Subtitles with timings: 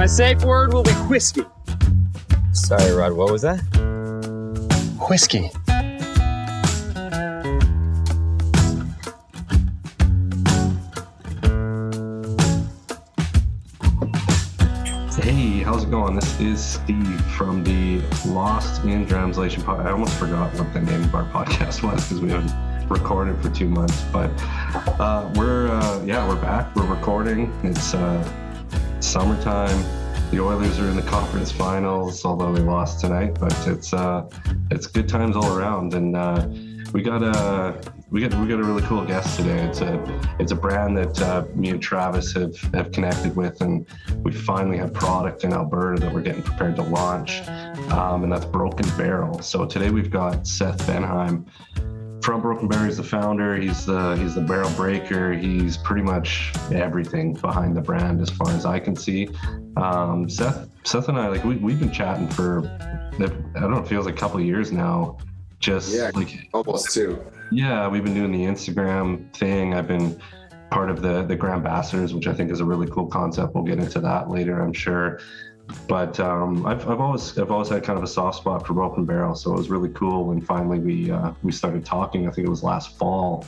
[0.00, 1.42] My safe word will be whiskey.
[2.52, 3.60] Sorry, Rod, what was that?
[5.10, 5.50] Whiskey.
[15.20, 16.14] Hey, how's it going?
[16.14, 19.84] This is Steve from the Lost in Translation podcast.
[19.84, 23.50] I almost forgot what the name of our podcast was because we haven't recorded for
[23.50, 24.02] two months.
[24.10, 24.30] But
[24.98, 26.74] uh, we're uh, yeah, we're back.
[26.74, 27.52] We're recording.
[27.62, 28.49] It's uh,
[29.10, 29.84] summertime.
[30.30, 33.36] The Oilers are in the conference finals, although they lost tonight.
[33.40, 34.30] But it's uh,
[34.70, 36.46] it's good times all around, and uh,
[36.92, 37.76] we got a
[38.12, 39.64] we got we got a really cool guest today.
[39.64, 39.98] It's a
[40.38, 43.84] it's a brand that uh, me and Travis have have connected with, and
[44.22, 47.40] we finally have product in Alberta that we're getting prepared to launch,
[47.90, 49.42] um, and that's Broken Barrel.
[49.42, 51.46] So today we've got Seth Benhaim
[52.22, 52.86] from Broken Barrel.
[52.86, 53.56] He's the founder.
[53.56, 55.32] He's the he's the barrel breaker.
[55.32, 59.28] He's pretty much everything behind the brand, as far as I can see.
[59.76, 62.60] Um, Seth Seth and I like we we've been chatting for
[63.14, 65.18] I don't know, it feels like a couple of years now.
[65.58, 66.10] Just Yeah.
[66.14, 67.22] like Almost two.
[67.50, 69.74] yeah, we've been doing the Instagram thing.
[69.74, 70.18] I've been
[70.70, 73.54] part of the the Grand Ambassadors, which I think is a really cool concept.
[73.54, 75.20] We'll get into that later, I'm sure.
[75.88, 79.04] But um, I've, I've always I've always had kind of a soft spot for Broken
[79.04, 82.28] Barrel, so it was really cool when finally we uh, we started talking.
[82.28, 83.44] I think it was last fall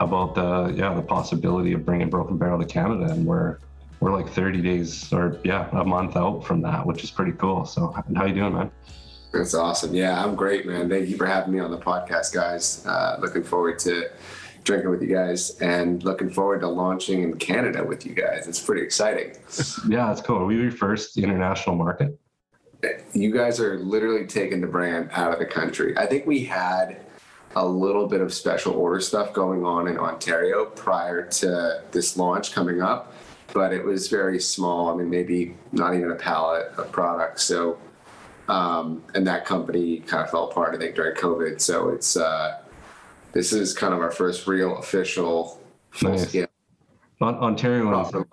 [0.00, 3.58] about the yeah the possibility of bringing Broken Barrel to Canada, and we're
[4.00, 7.64] we're like 30 days or yeah a month out from that, which is pretty cool.
[7.64, 8.70] So how you doing, man?
[9.32, 9.94] That's awesome.
[9.94, 10.88] Yeah, I'm great, man.
[10.88, 12.86] Thank you for having me on the podcast, guys.
[12.86, 14.10] Uh, looking forward to
[14.64, 18.48] drinking with you guys and looking forward to launching in Canada with you guys.
[18.48, 19.36] It's pretty exciting.
[19.88, 20.38] Yeah, it's cool.
[20.38, 22.18] Are we your first international market?
[23.12, 25.96] You guys are literally taking the brand out of the country.
[25.96, 27.00] I think we had
[27.56, 32.52] a little bit of special order stuff going on in Ontario prior to this launch
[32.52, 33.14] coming up,
[33.52, 34.90] but it was very small.
[34.90, 37.44] I mean, maybe not even a pallet of products.
[37.44, 37.78] So,
[38.48, 41.60] um, and that company kind of fell apart, I think, during COVID.
[41.60, 42.63] So it's, uh,
[43.34, 46.28] this is kind of our first real official full Nice.
[46.28, 46.46] scale.
[47.20, 48.26] On, Ontarians,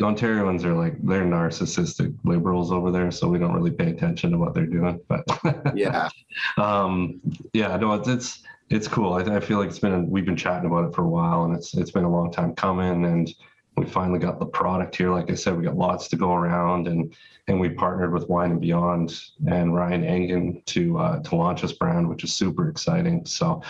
[0.00, 4.38] Ontarians are like they're narcissistic liberals over there, so we don't really pay attention to
[4.38, 5.00] what they're doing.
[5.08, 5.24] But
[5.74, 6.08] Yeah.
[6.56, 7.20] um,
[7.52, 9.14] yeah, no, it's it's it's cool.
[9.14, 11.54] I, I feel like it's been we've been chatting about it for a while, and
[11.54, 13.28] it's it's been a long time coming, and
[13.76, 15.10] we finally got the product here.
[15.10, 17.14] Like I said, we got lots to go around, and
[17.48, 21.72] and we partnered with Wine and Beyond and Ryan Engen to uh, to launch this
[21.72, 23.24] brand, which is super exciting.
[23.26, 23.62] So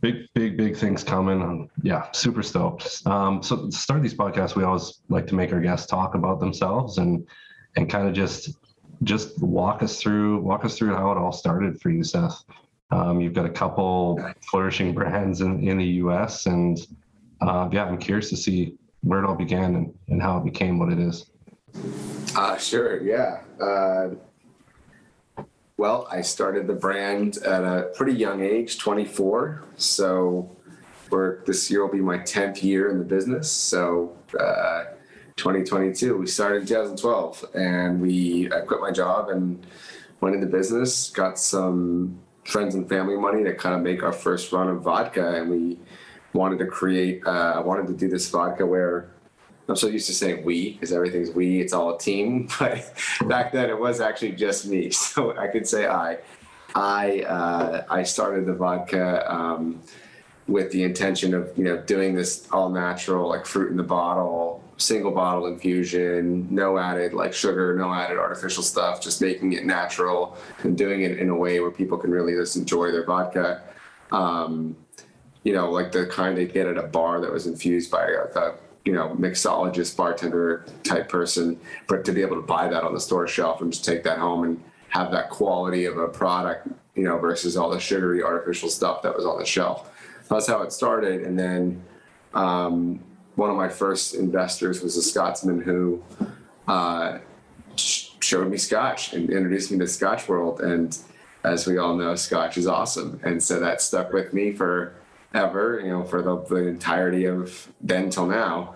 [0.00, 1.70] big big big things coming.
[1.82, 3.06] Yeah super stoked.
[3.06, 6.40] Um, so to start these podcasts we always like to make our guests talk about
[6.40, 7.26] themselves and
[7.76, 8.56] and kind of just
[9.04, 12.44] just walk us through walk us through how it all started for you seth.
[12.90, 14.18] Um, you've got a couple
[14.50, 16.78] flourishing brands in, in the us and
[17.42, 20.78] uh, yeah i'm curious to see where it all began and, and how it became
[20.78, 21.30] what it is.
[22.36, 23.40] Uh, sure, yeah.
[23.60, 24.10] Uh,
[25.78, 29.64] well, I started the brand at a pretty young age, 24.
[29.76, 30.54] So
[31.08, 33.50] we're, this year will be my 10th year in the business.
[33.50, 34.84] So uh,
[35.36, 39.64] 2022, we started in 2012 and we, I quit my job and
[40.20, 44.50] went into business, got some friends and family money to kind of make our first
[44.50, 45.36] run of vodka.
[45.36, 45.78] And we
[46.32, 49.12] wanted to create, uh, I wanted to do this vodka where
[49.68, 52.48] I'm so used to saying we because everything's we, it's all a team.
[52.58, 52.92] But
[53.26, 54.90] back then it was actually just me.
[54.92, 56.18] So I could say I.
[56.74, 59.80] I uh, I started the vodka um,
[60.48, 64.62] with the intention of you know doing this all natural like fruit in the bottle,
[64.76, 70.36] single bottle infusion, no added like sugar, no added artificial stuff, just making it natural
[70.62, 73.62] and doing it in a way where people can really just enjoy their vodka.
[74.12, 74.76] Um,
[75.42, 78.38] you know, like the kind they get at a bar that was infused by a,
[78.38, 78.54] a
[78.88, 83.00] you know mixologist, bartender type person, but to be able to buy that on the
[83.00, 87.02] store shelf and just take that home and have that quality of a product, you
[87.02, 89.90] know, versus all the sugary artificial stuff that was on the shelf.
[90.30, 91.84] That's how it started, and then
[92.32, 93.00] um,
[93.34, 96.02] one of my first investors was a Scotsman who
[96.66, 97.18] uh,
[97.76, 100.62] showed me Scotch and introduced me to Scotch world.
[100.62, 100.96] And
[101.44, 104.94] as we all know, Scotch is awesome, and so that stuck with me for
[105.34, 105.80] ever.
[105.80, 108.74] You know, for the, the entirety of then till now.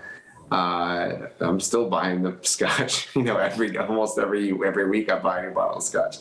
[0.50, 3.08] Uh, I'm still buying the Scotch.
[3.16, 6.18] You know, every almost every every week I buy a bottle of Scotch.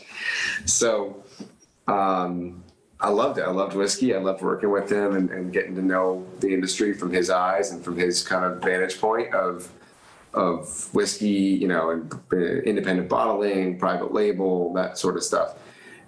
[0.65, 1.23] So.
[1.87, 2.63] Um,
[3.01, 3.41] I loved it.
[3.41, 4.13] I loved whiskey.
[4.13, 7.71] I loved working with him and, and getting to know the industry from his eyes
[7.71, 9.71] and from his kind of vantage point of
[10.33, 15.57] of whiskey, you know, and uh, independent bottling, private label, that sort of stuff.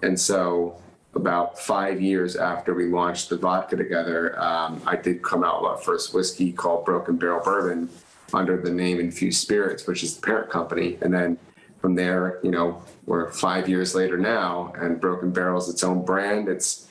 [0.02, 0.78] And so,
[1.16, 5.84] about five years after we launched the vodka together, um, I did come out with
[5.84, 7.90] first whiskey called Broken Barrel Bourbon
[8.34, 10.98] under the name Infused Spirits, which is the parent company.
[11.02, 11.38] And then
[11.80, 16.04] from there, you know, we're five years later now, and Broken Barrel is its own
[16.04, 16.48] brand.
[16.48, 16.90] It's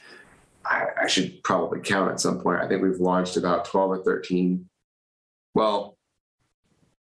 [0.65, 2.61] I, I should probably count at some point.
[2.61, 4.69] I think we've launched about 12 or 13.
[5.55, 5.97] Well,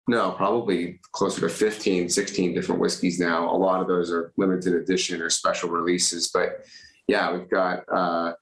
[0.06, 3.50] no, probably closer to 15, 16 different whiskeys now.
[3.50, 6.28] A lot of those are limited edition or special releases.
[6.28, 6.64] But
[7.08, 8.34] yeah, we've got uh,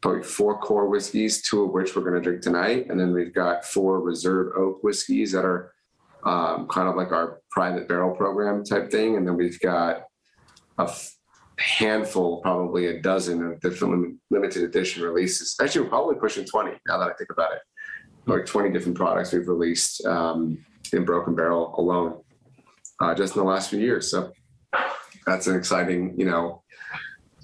[0.00, 2.86] probably four core whiskeys, two of which we're going to drink tonight.
[2.88, 5.72] And then we've got four reserve oak whiskeys that are
[6.24, 9.16] um, kind of like our private barrel program type thing.
[9.16, 10.04] And then we've got
[10.78, 11.12] a f-
[11.58, 15.56] handful, probably a dozen of different limited edition releases.
[15.60, 17.60] Actually, we're probably pushing 20 now that I think about it.
[18.26, 22.20] Like 20 different products we've released um, in Broken Barrel alone
[23.00, 24.10] uh, just in the last few years.
[24.10, 24.32] So
[25.26, 26.62] that's an exciting, you know,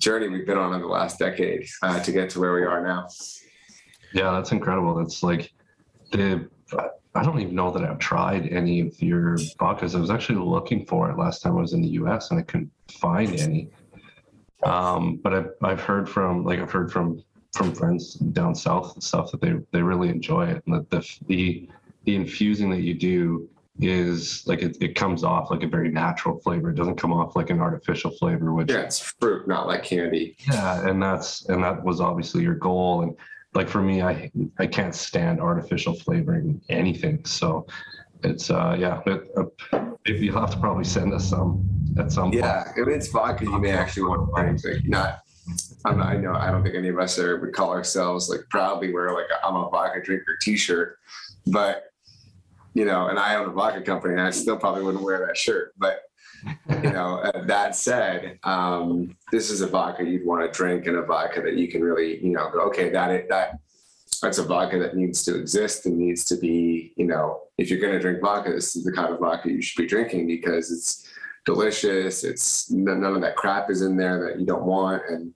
[0.04, 2.82] journey we've been on in the last decade uh, to get to where we are
[2.82, 3.08] now.
[4.12, 4.94] Yeah, that's incredible.
[4.94, 5.52] That's like
[6.12, 6.48] the.
[7.16, 9.94] I don't even know that I've tried any of your vodkas.
[9.94, 12.30] I was actually looking for it last time I was in the U.S.
[12.30, 13.70] and I couldn't find any.
[14.64, 17.22] Um, but I've I've heard from like I've heard from
[17.52, 21.08] from friends down south and stuff that they they really enjoy it and that the
[21.26, 21.68] the
[22.04, 23.48] the infusing that you do
[23.80, 26.70] is like it, it comes off like a very natural flavor.
[26.70, 30.36] It doesn't come off like an artificial flavor, which yeah, it's fruit, not like candy.
[30.46, 33.02] Yeah, and that's and that was obviously your goal.
[33.02, 33.16] And
[33.52, 37.24] like for me, I I can't stand artificial flavoring anything.
[37.24, 37.66] So
[38.22, 41.68] it's uh yeah, but uh, you'll have to probably send us some
[41.98, 42.78] at some yeah, point.
[42.78, 45.20] if it's vodka, you may actually want to find like not.
[45.84, 48.48] I'm not, I know I don't think any of us are, would call ourselves like
[48.48, 50.98] proudly wear like a, I'm a vodka drinker T-shirt,
[51.48, 51.92] but
[52.74, 55.36] you know, and I own a vodka company, and I still probably wouldn't wear that
[55.36, 55.72] shirt.
[55.78, 56.02] But
[56.68, 60.96] you know, uh, that said, um, this is a vodka you'd want to drink, and
[60.96, 63.58] a vodka that you can really, you know, go, okay, that it, that
[64.20, 67.80] that's a vodka that needs to exist and needs to be, you know, if you're
[67.80, 70.72] going to drink vodka, this is the kind of vodka you should be drinking because
[70.72, 71.12] it's
[71.44, 72.24] delicious.
[72.24, 75.32] It's none of that crap is in there that you don't want, and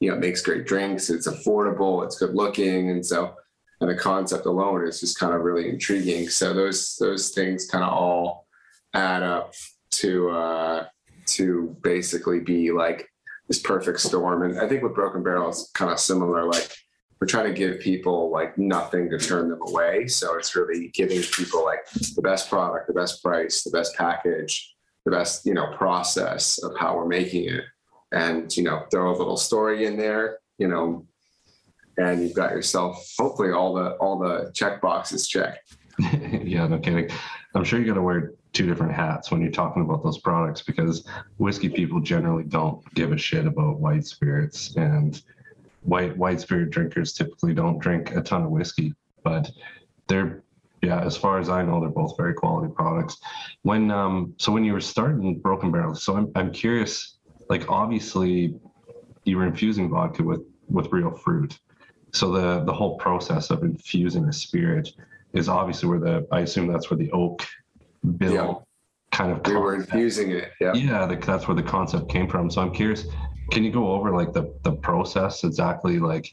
[0.00, 1.08] you know, it makes great drinks.
[1.08, 2.04] It's affordable.
[2.04, 3.36] It's good looking, and so
[3.80, 6.28] and the concept alone is just kind of really intriguing.
[6.28, 8.46] So those those things kind of all
[8.94, 9.54] add up
[9.92, 10.86] to uh,
[11.26, 13.08] to basically be like
[13.48, 14.42] this perfect storm.
[14.42, 16.44] And I think with Broken Barrel is kind of similar.
[16.44, 16.70] Like
[17.20, 20.06] we're trying to give people like nothing to turn them away.
[20.08, 21.84] So it's really giving people like
[22.16, 24.74] the best product, the best price, the best package,
[25.04, 27.64] the best you know process of how we're making it
[28.12, 31.06] and you know throw a little story in there you know
[31.98, 35.76] and you've got yourself hopefully all the all the check boxes checked
[36.42, 37.08] yeah no kidding
[37.54, 40.62] i'm sure you got to wear two different hats when you're talking about those products
[40.62, 41.06] because
[41.38, 45.22] whiskey people generally don't give a shit about white spirits and
[45.82, 49.50] white white spirit drinkers typically don't drink a ton of whiskey but
[50.06, 50.44] they're
[50.84, 53.16] yeah, as far as I know, they're both very quality products.
[53.62, 57.18] When um, so when you were starting Broken Barrel, so I'm I'm curious.
[57.48, 58.54] Like obviously,
[59.24, 61.58] you were infusing vodka with with real fruit.
[62.14, 64.92] So the the whole process of infusing the spirit
[65.32, 67.44] is obviously where the I assume that's where the oak
[68.18, 68.54] bill yeah.
[69.10, 70.52] kind of we were infusing it.
[70.60, 72.50] Yeah, yeah, the, that's where the concept came from.
[72.50, 73.06] So I'm curious.
[73.50, 76.32] Can you go over like the the process exactly like?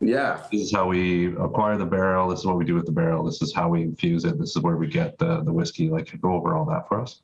[0.00, 0.42] Yeah.
[0.52, 2.28] This is how we acquire the barrel.
[2.28, 3.24] This is what we do with the barrel.
[3.24, 4.38] This is how we infuse it.
[4.38, 5.88] This is where we get the, the whiskey.
[5.88, 7.22] Like, go over all that for us.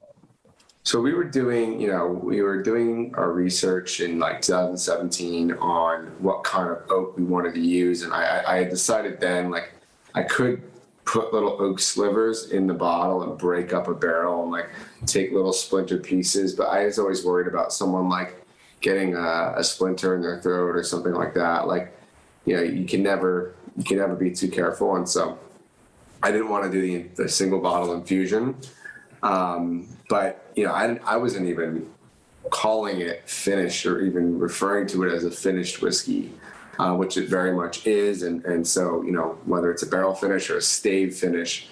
[0.84, 6.06] So we were doing, you know, we were doing our research in like 2017 on
[6.18, 9.72] what kind of oak we wanted to use, and I, I had decided then like
[10.14, 10.62] I could
[11.04, 14.70] put little oak slivers in the bottle and break up a barrel and like
[15.06, 18.44] take little splinter pieces, but I was always worried about someone like
[18.80, 21.68] getting a, a splinter in their throat or something like that.
[21.68, 21.96] Like
[22.44, 25.38] you know you can never you can never be too careful and so
[26.22, 28.54] i didn't want to do the, the single bottle infusion
[29.22, 31.90] um, but you know I, I wasn't even
[32.50, 36.32] calling it finished or even referring to it as a finished whiskey
[36.78, 40.14] uh, which it very much is and and so you know whether it's a barrel
[40.14, 41.68] finish or a stave finish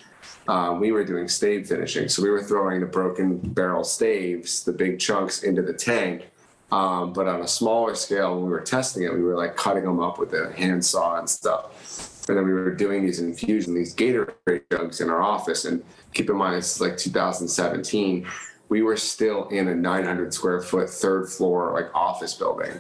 [0.49, 4.73] um, we were doing stave finishing so we were throwing the broken barrel staves the
[4.73, 6.31] big chunks into the tank
[6.73, 9.85] um, but on a smaller scale, when we were testing it, we were like cutting
[9.85, 12.29] them up with a handsaw and stuff.
[12.29, 15.65] And then we were doing these infusions, these Gatorade jugs in our office.
[15.65, 18.27] And keep in mind, it's like 2017.
[18.69, 22.73] We were still in a 900 square foot third floor like office building.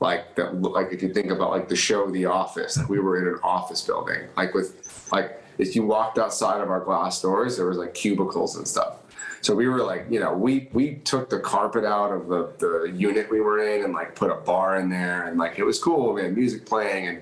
[0.00, 3.18] Like that, like if you think about like the show The Office, like we were
[3.18, 4.26] in an office building.
[4.36, 8.56] Like with like if you walked outside of our glass doors, there was like cubicles
[8.56, 8.96] and stuff.
[9.42, 12.92] So we were like, you know, we we took the carpet out of the, the
[12.92, 15.78] unit we were in and like put a bar in there and like it was
[15.78, 16.14] cool.
[16.14, 17.20] We had music playing and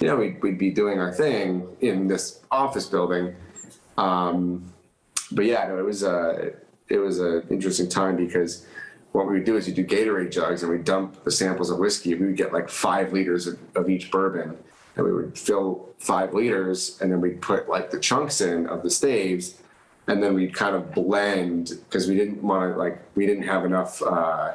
[0.00, 3.34] you know we'd, we'd be doing our thing in this office building.
[4.00, 4.72] Um,
[5.32, 6.50] but yeah, no, it was uh,
[6.88, 8.66] it was an interesting time because
[9.12, 11.78] what we would do is you do Gatorade jugs and we dump the samples of
[11.78, 12.14] whiskey.
[12.14, 14.56] We would get like five liters of, of each bourbon,
[14.96, 18.82] and we would fill five liters, and then we'd put like the chunks in of
[18.82, 19.60] the staves,
[20.06, 23.64] and then we'd kind of blend because we didn't want to like we didn't have
[23.64, 24.02] enough.
[24.02, 24.54] Uh,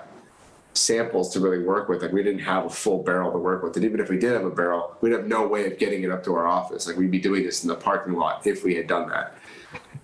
[0.75, 2.01] samples to really work with.
[2.01, 3.75] Like we didn't have a full barrel to work with.
[3.75, 6.11] And even if we did have a barrel, we'd have no way of getting it
[6.11, 6.87] up to our office.
[6.87, 9.35] Like we'd be doing this in the parking lot if we had done that.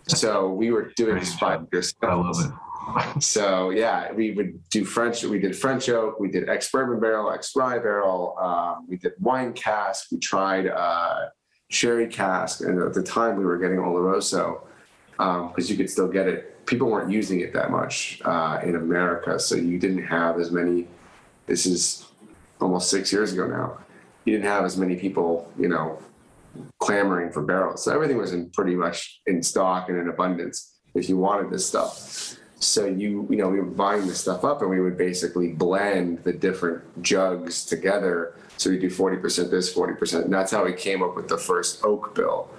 [0.07, 1.93] So we were doing this five years.
[2.01, 2.51] I love it.
[3.21, 5.23] So yeah, we would do French.
[5.23, 6.19] We did French oak.
[6.19, 8.35] We did ex bourbon barrel, ex rye barrel.
[8.39, 10.11] Um, we did wine cask.
[10.11, 11.27] We tried uh,
[11.69, 14.63] sherry cask, and at the time we were getting Oloroso
[15.21, 18.75] because um, you could still get it people weren't using it that much uh, in
[18.75, 20.87] America, so you didn't have as many.
[21.45, 22.07] This is
[22.59, 23.79] almost six years ago now.
[24.25, 25.99] You didn't have as many people, you know,
[26.79, 27.83] clamoring for barrels.
[27.83, 31.65] So everything was in pretty much in stock and in abundance if you wanted this
[31.65, 32.37] stuff.
[32.59, 36.23] So you, you know, we were buying this stuff up and we would basically blend
[36.23, 38.35] the different jugs together.
[38.57, 40.25] So we do 40% this, 40%.
[40.25, 42.49] And that's how we came up with the first oak bill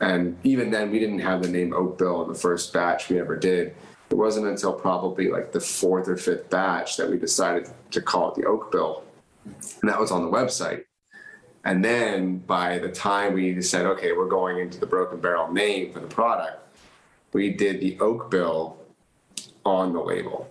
[0.00, 3.18] and even then, we didn't have the name oak bill in the first batch we
[3.18, 3.74] ever did.
[4.10, 8.30] It wasn't until probably like the fourth or fifth batch that we decided to call
[8.30, 9.04] it the oak bill.
[9.44, 10.84] And that was on the website.
[11.64, 15.92] And then by the time we said, okay, we're going into the Broken Barrel name
[15.92, 16.64] for the product,
[17.32, 18.78] we did the oak bill
[19.64, 20.48] on the label.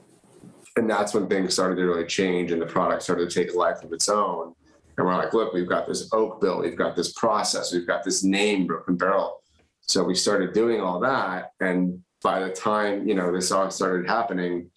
[0.75, 3.57] And that's when things started to really change and the product started to take a
[3.57, 4.53] life of its own.
[4.97, 8.03] And we're like, look, we've got this oak bill, we've got this process, we've got
[8.03, 9.41] this name, Broken Barrel.
[9.81, 11.51] So we started doing all that.
[11.59, 14.71] And by the time, you know, this all started happening,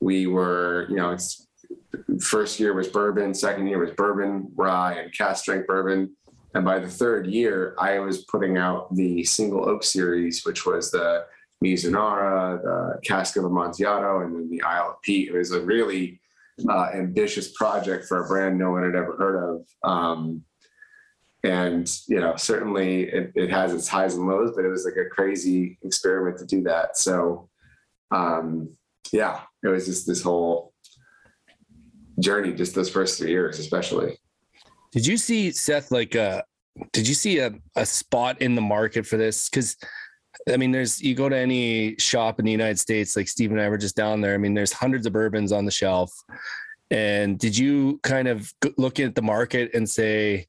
[0.00, 1.48] we were, you know, it's
[2.20, 6.14] first year was bourbon, second year was bourbon, rye, and cask strength bourbon.
[6.54, 10.90] And by the third year, I was putting out the single oak series, which was
[10.90, 11.26] the
[11.62, 15.28] Mizunara, the Cask of Amontillado, and then the Isle of Peat.
[15.28, 16.20] It was a really
[16.68, 19.66] uh, ambitious project for a brand no one had ever heard of.
[19.88, 20.42] Um,
[21.44, 24.96] and you know, certainly it, it, has its highs and lows, but it was like
[24.96, 26.96] a crazy experiment to do that.
[26.96, 27.48] So,
[28.10, 28.70] um,
[29.12, 30.72] yeah, it was just this whole
[32.18, 34.18] journey, just those first three years, especially.
[34.92, 36.42] Did you see Seth like uh
[36.92, 39.48] did you see a, a spot in the market for this?
[39.48, 39.76] Because
[40.52, 43.60] I mean, there's you go to any shop in the United States, like Steve and
[43.60, 44.34] I were just down there.
[44.34, 46.12] I mean, there's hundreds of bourbons on the shelf.
[46.90, 50.46] And did you kind of look at the market and say,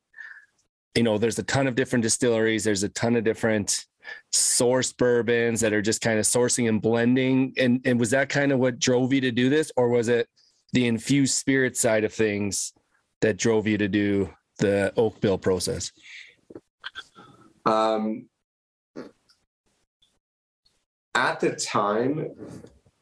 [0.96, 3.86] you know, there's a ton of different distilleries, there's a ton of different
[4.32, 7.54] source bourbons that are just kind of sourcing and blending.
[7.58, 10.28] And and was that kind of what drove you to do this, or was it
[10.74, 12.74] the infused spirit side of things
[13.22, 15.92] that drove you to do the oak bill process?
[17.66, 18.28] Um,
[21.18, 22.30] at the time,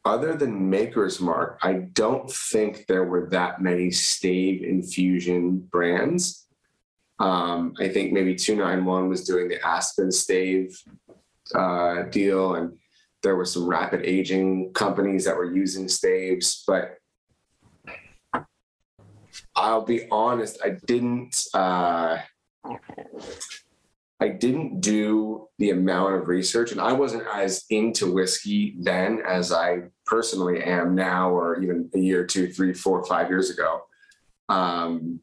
[0.05, 6.47] other than Maker's Mark, I don't think there were that many stave infusion brands.
[7.19, 10.81] Um, I think maybe 291 was doing the Aspen stave
[11.53, 12.77] uh, deal, and
[13.21, 16.97] there were some rapid aging companies that were using staves, but
[19.57, 21.47] I'll be honest, I didn't.
[21.53, 22.19] Uh,
[24.21, 29.51] I didn't do the amount of research, and I wasn't as into whiskey then as
[29.51, 33.81] I personally am now, or even a year, two, three, four, five years ago.
[34.47, 35.19] Um,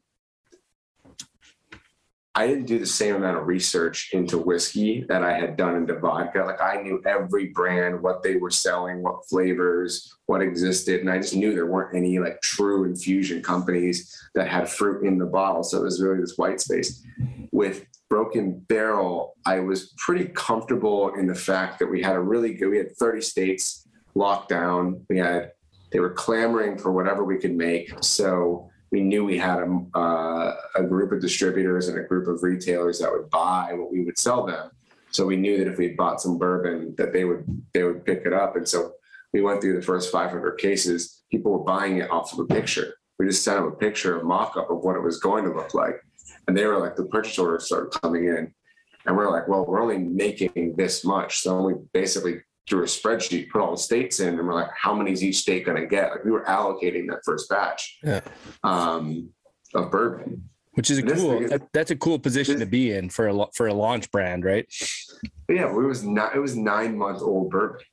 [2.35, 5.99] I didn't do the same amount of research into whiskey that I had done into
[5.99, 6.39] vodka.
[6.39, 11.19] Like I knew every brand, what they were selling, what flavors, what existed, and I
[11.19, 15.63] just knew there weren't any like true infusion companies that had fruit in the bottle.
[15.63, 17.03] So it was really this white space.
[17.51, 22.55] With Broken Barrel, I was pretty comfortable in the fact that we had a really
[22.55, 25.05] good, we had 30 states locked down.
[25.07, 25.51] We had,
[25.91, 27.93] they were clamoring for whatever we could make.
[28.03, 32.43] So we knew we had a, uh, a group of distributors and a group of
[32.43, 34.69] retailers that would buy what we would sell them.
[35.09, 38.21] So we knew that if we bought some bourbon, that they would they would pick
[38.23, 38.55] it up.
[38.55, 38.93] And so
[39.33, 41.23] we went through the first 500 cases.
[41.31, 42.93] People were buying it off of a picture.
[43.17, 45.73] We just sent them a picture, a mock-up of what it was going to look
[45.73, 45.95] like.
[46.47, 48.53] And they were like, the purchase orders started coming in.
[49.07, 51.39] And we're like, well, we're only making this much.
[51.39, 54.93] So we basically through a spreadsheet, put all the states in, and we're like, how
[54.93, 56.11] many is each state going to get?
[56.11, 58.21] Like we were allocating that first batch yeah.
[58.63, 59.29] um,
[59.73, 60.49] of bourbon.
[60.75, 61.43] Which is a cool.
[61.43, 64.09] Is, that, that's a cool position this, to be in for a for a launch
[64.09, 64.65] brand, right?
[65.47, 66.35] Yeah, it was not.
[66.35, 67.85] It was nine month old bourbon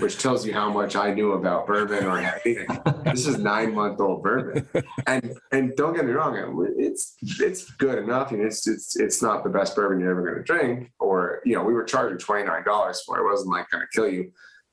[0.00, 2.66] which tells you how much I knew about bourbon or anything.
[3.04, 4.68] this is nine month old bourbon,
[5.06, 8.32] and and don't get me wrong, it's it's good enough.
[8.32, 10.92] and it's it's it's not the best bourbon you're ever going to drink.
[10.98, 13.22] Or you know, we were charging twenty nine dollars for it.
[13.22, 14.32] It wasn't like going to kill you,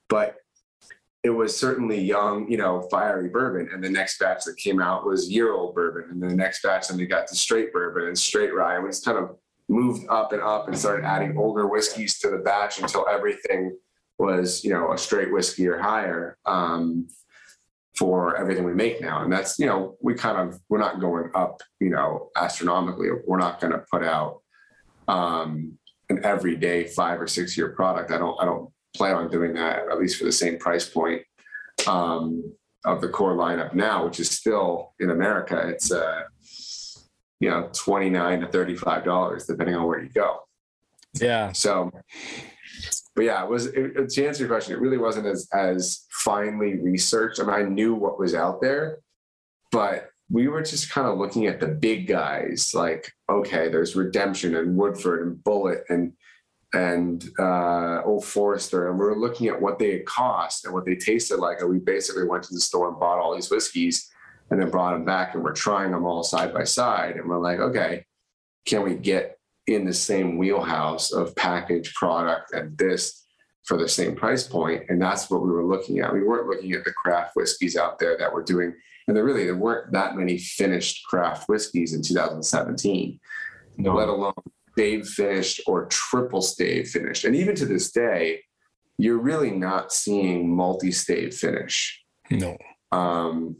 [0.09, 0.35] but
[1.23, 3.69] it was certainly young, you know, fiery bourbon.
[3.71, 6.09] And the next batch that came out was year old bourbon.
[6.09, 8.75] And the next batch, then we got to straight bourbon and straight rye.
[8.75, 9.37] And we just kind of
[9.69, 13.77] moved up and up and started adding older whiskeys to the batch until everything
[14.21, 17.07] was, you know, a straight whiskey or higher um,
[17.97, 19.23] for everything we make now.
[19.23, 23.09] And that's, you know, we kind of, we're not going up, you know, astronomically.
[23.27, 24.41] We're not going to put out
[25.07, 25.77] um,
[26.09, 28.11] an everyday five or six year product.
[28.11, 31.23] I don't, I don't plan on doing that at least for the same price point
[31.87, 32.53] um,
[32.85, 35.67] of the core lineup now, which is still in America.
[35.67, 36.23] It's uh,
[37.39, 40.39] you know twenty nine to thirty five dollars depending on where you go.
[41.19, 41.51] Yeah.
[41.51, 41.91] So,
[43.15, 44.73] but yeah, it was it, to answer your question.
[44.73, 47.39] It really wasn't as as finely researched.
[47.39, 48.99] I mean, I knew what was out there,
[49.71, 52.73] but we were just kind of looking at the big guys.
[52.73, 56.13] Like, okay, there's Redemption and Woodford and Bulleit and
[56.73, 60.85] and uh, Old Forester, and we were looking at what they had cost and what
[60.85, 61.59] they tasted like.
[61.59, 64.09] And we basically went to the store and bought all these whiskeys
[64.49, 67.17] and then brought them back, and we're trying them all side by side.
[67.17, 68.05] And we're like, okay,
[68.65, 69.37] can we get
[69.67, 73.25] in the same wheelhouse of packaged product and this
[73.65, 74.49] for the same price?
[74.51, 76.13] And that's what we were looking at.
[76.13, 78.73] We weren't looking at the craft whiskeys out there that were doing,
[79.07, 83.19] and there really there weren't that many finished craft whiskeys in 2017,
[83.77, 84.33] No, let alone
[84.73, 87.25] stave finished or triple stave finished.
[87.25, 88.41] And even to this day,
[88.97, 92.03] you're really not seeing multi stave finish.
[92.29, 92.57] No.
[92.91, 93.57] Um,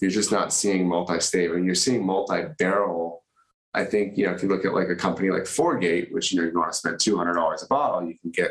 [0.00, 3.24] you're just not seeing multi stave, and you're seeing multi barrel.
[3.78, 6.32] I think you know if you look at like a company like Four Gate, which
[6.32, 8.50] you know you want to spend two hundred dollars a bottle, you can get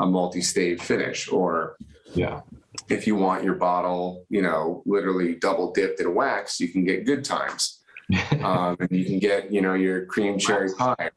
[0.00, 1.76] a multi stave finish, or
[2.14, 2.40] yeah,
[2.88, 7.06] if you want your bottle, you know, literally double dipped in wax, you can get
[7.06, 7.76] good times.
[8.42, 11.10] Um, and you can get, you know, your cream cherry pie,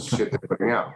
[0.00, 0.92] shit they're putting out,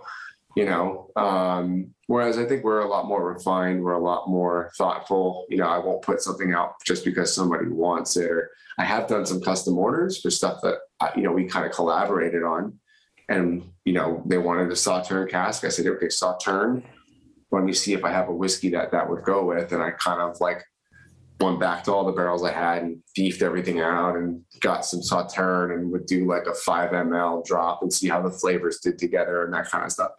[0.55, 1.11] you know.
[1.17, 5.45] Um, whereas I think we're a lot more refined, we're a lot more thoughtful.
[5.49, 8.31] You know, I won't put something out just because somebody wants it.
[8.31, 10.77] Or I have done some custom orders for stuff that
[11.17, 12.79] you know we kind of collaborated on,
[13.29, 15.65] and you know they wanted a sauterne cask.
[15.65, 16.83] I said, okay, sauterne.
[17.53, 19.93] Let me see if I have a whiskey that that would go with, and I
[19.93, 20.63] kind of like
[21.41, 25.03] went back to all the barrels I had and beefed everything out and got some
[25.03, 28.99] sauterne and would do like a five ml drop and see how the flavors did
[28.99, 30.13] together and that kind of stuff.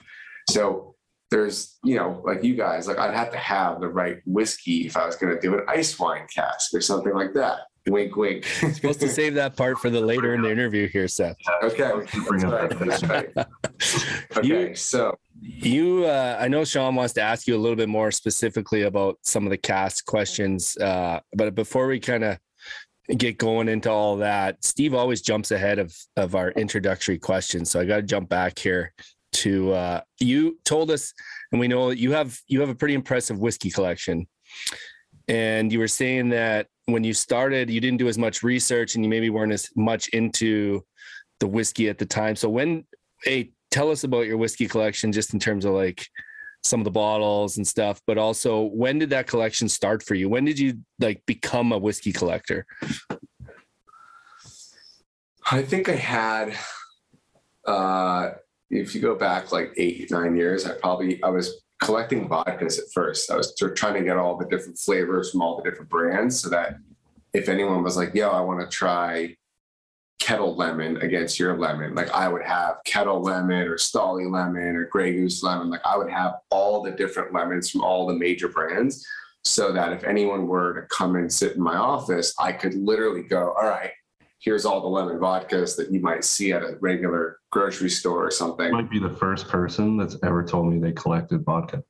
[0.50, 0.96] So
[1.32, 4.96] there's, you know, like you guys, like I'd have to have the right whiskey if
[4.96, 7.60] I was going to do an ice wine cask or something like that.
[7.90, 8.44] Wink, wink.
[8.46, 11.38] Supposed to save that part for the later in the interview here, Seth.
[11.64, 11.92] okay.
[12.30, 13.02] Right.
[13.10, 13.30] Right.
[14.44, 14.74] You- Okay.
[14.76, 18.82] So You, uh, I know Sean wants to ask you a little bit more specifically
[18.84, 22.38] about some of the cask questions, uh, but before we kind of
[23.18, 27.80] get going into all that, Steve always jumps ahead of of our introductory questions, so
[27.80, 28.94] I got to jump back here
[29.44, 31.14] to uh, you told us,
[31.52, 34.28] and we know you have you have a pretty impressive whiskey collection,
[35.28, 39.04] and you were saying that when you started, you didn't do as much research, and
[39.04, 40.84] you maybe weren't as much into
[41.40, 42.36] the whiskey at the time.
[42.36, 42.86] So when
[43.24, 46.08] hey tell us about your whiskey collection just in terms of like
[46.64, 50.30] some of the bottles and stuff but also when did that collection start for you?
[50.30, 52.66] When did you like become a whiskey collector?
[55.50, 56.58] I think I had,
[57.66, 58.32] uh,
[58.70, 62.92] if you go back like eight, nine years, I probably, I was collecting vodkas at
[62.94, 63.32] first.
[63.32, 66.50] I was trying to get all the different flavors from all the different brands so
[66.50, 66.78] that
[67.34, 69.36] if anyone was like, yo, I want to try
[70.20, 74.86] Ketel lemon against your lemon, like I would have Ketel lemon or Stoli lemon or
[74.86, 75.70] Grey Goose lemon.
[75.70, 79.06] Like I would have all the different lemons from all the major brands
[79.44, 83.24] so that if anyone were to come and sit in my office, I could literally
[83.24, 83.92] go, all right,
[84.40, 88.32] here's all the lemon vodkas that you might see at a regular grocery store or
[88.32, 88.72] something.
[88.72, 91.84] might be the first person that's ever told me they collected vodka.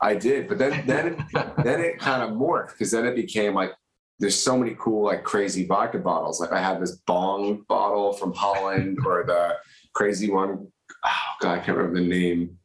[0.00, 1.18] I did, but then then it,
[1.64, 3.72] then it kind of morphed because then it became like
[4.20, 6.40] there's so many cool like crazy vodka bottles.
[6.40, 9.56] Like I have this bong bottle from Holland or the
[9.92, 10.68] crazy one.
[11.04, 12.58] Oh god, I can't remember the name.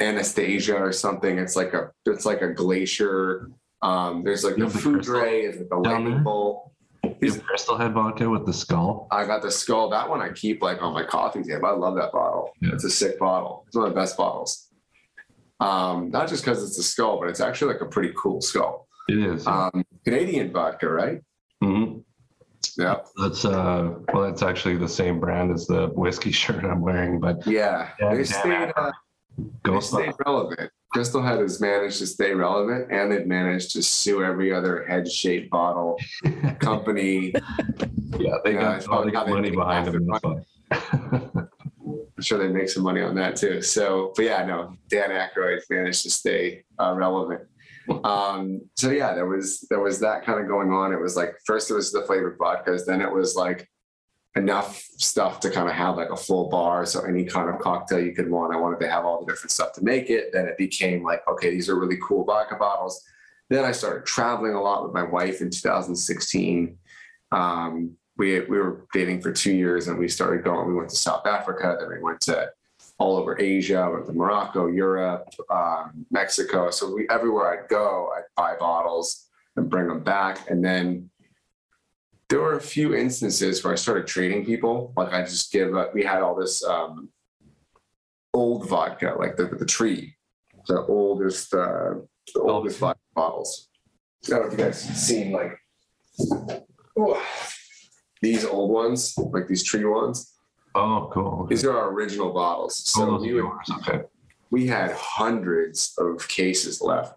[0.00, 1.38] Anastasia or something.
[1.38, 3.50] It's like a it's like a glacier.
[3.82, 6.73] Um, there's like the food is like the lightning there?
[7.20, 9.08] You Crystal Head vodka with the skull.
[9.10, 9.88] I got the skull.
[9.90, 11.66] That one I keep like on my coffee table.
[11.66, 12.50] I love that bottle.
[12.60, 12.70] Yeah.
[12.72, 13.64] It's a sick bottle.
[13.66, 14.68] It's one of the best bottles.
[15.60, 18.88] Um, not just because it's a skull, but it's actually like a pretty cool skull.
[19.08, 19.46] It is.
[19.46, 21.20] Um, Canadian vodka, right?
[21.62, 22.00] Mm-hmm.
[22.76, 22.96] Yeah.
[23.16, 27.46] That's uh well that's actually the same brand as the whiskey shirt I'm wearing, but
[27.46, 27.90] Yeah.
[28.00, 28.24] Yeah, they yeah.
[28.24, 28.92] stayed uh,
[29.64, 30.70] they stayed relevant.
[30.94, 35.10] Crystal Head has managed to stay relevant and they've managed to sue every other head
[35.10, 35.98] shaped bottle
[36.60, 37.34] company.
[38.16, 40.06] Yeah, they Yeah, got, it's they got money behind them.
[40.06, 40.38] their
[40.70, 43.60] I'm sure they make some money on that too.
[43.60, 47.42] So, but yeah, no, Dan Aykroyd managed to stay uh, relevant.
[48.04, 50.92] Um, so yeah, there was there was that kind of going on.
[50.92, 53.68] It was like first it was the flavored vodkas, then it was like
[54.36, 56.84] enough stuff to kind of have like a full bar.
[56.86, 58.54] So any kind of cocktail you could want.
[58.54, 60.32] I wanted to have all the different stuff to make it.
[60.32, 63.04] Then it became like, okay, these are really cool vodka bottles.
[63.48, 66.76] Then I started traveling a lot with my wife in 2016.
[67.30, 70.68] Um, we we were dating for two years and we started going.
[70.68, 72.50] We went to South Africa, then we went to
[72.98, 76.70] all over Asia, went to Morocco, Europe, um, Mexico.
[76.70, 80.48] So we everywhere I'd go, I'd buy bottles and bring them back.
[80.48, 81.10] And then
[82.34, 84.92] there were a few instances where I started trading people.
[84.96, 85.94] Like I just give up.
[85.94, 87.08] We had all this um,
[88.32, 90.16] old vodka, like the the tree,
[90.66, 91.94] the oldest uh,
[92.34, 93.68] the oldest vodka bottles.
[94.26, 95.56] I don't know if you guys seen like
[96.98, 97.24] oh,
[98.20, 100.34] these old ones, like these tree ones.
[100.74, 101.46] Oh, cool.
[101.48, 102.92] These are our original bottles.
[102.96, 103.52] Oh, So are we, would.
[103.78, 104.02] Okay.
[104.50, 107.16] we had hundreds of cases left.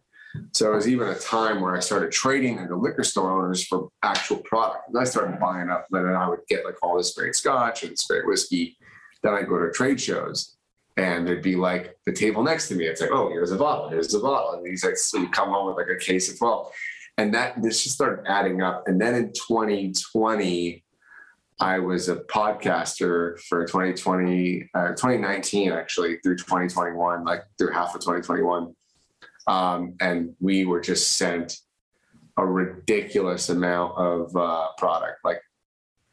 [0.53, 3.89] So it was even a time where I started trading into liquor store owners for
[4.03, 4.89] actual product.
[4.89, 7.83] And I started buying up, and then I would get like all this great scotch
[7.83, 8.77] and this great whiskey.
[9.23, 10.57] Then I'd go to trade shows
[10.97, 12.85] and there'd be like the table next to me.
[12.85, 14.53] It's like, oh, here's a bottle, here's a bottle.
[14.53, 16.71] And he's like, so you come home with like a case of 12.
[17.19, 18.83] And that this just started adding up.
[18.87, 20.83] And then in 2020,
[21.59, 28.01] I was a podcaster for 2020, uh, 2019, actually, through 2021, like through half of
[28.01, 28.75] 2021.
[29.47, 31.57] Um, and we were just sent
[32.37, 35.19] a ridiculous amount of uh, product.
[35.23, 35.41] Like,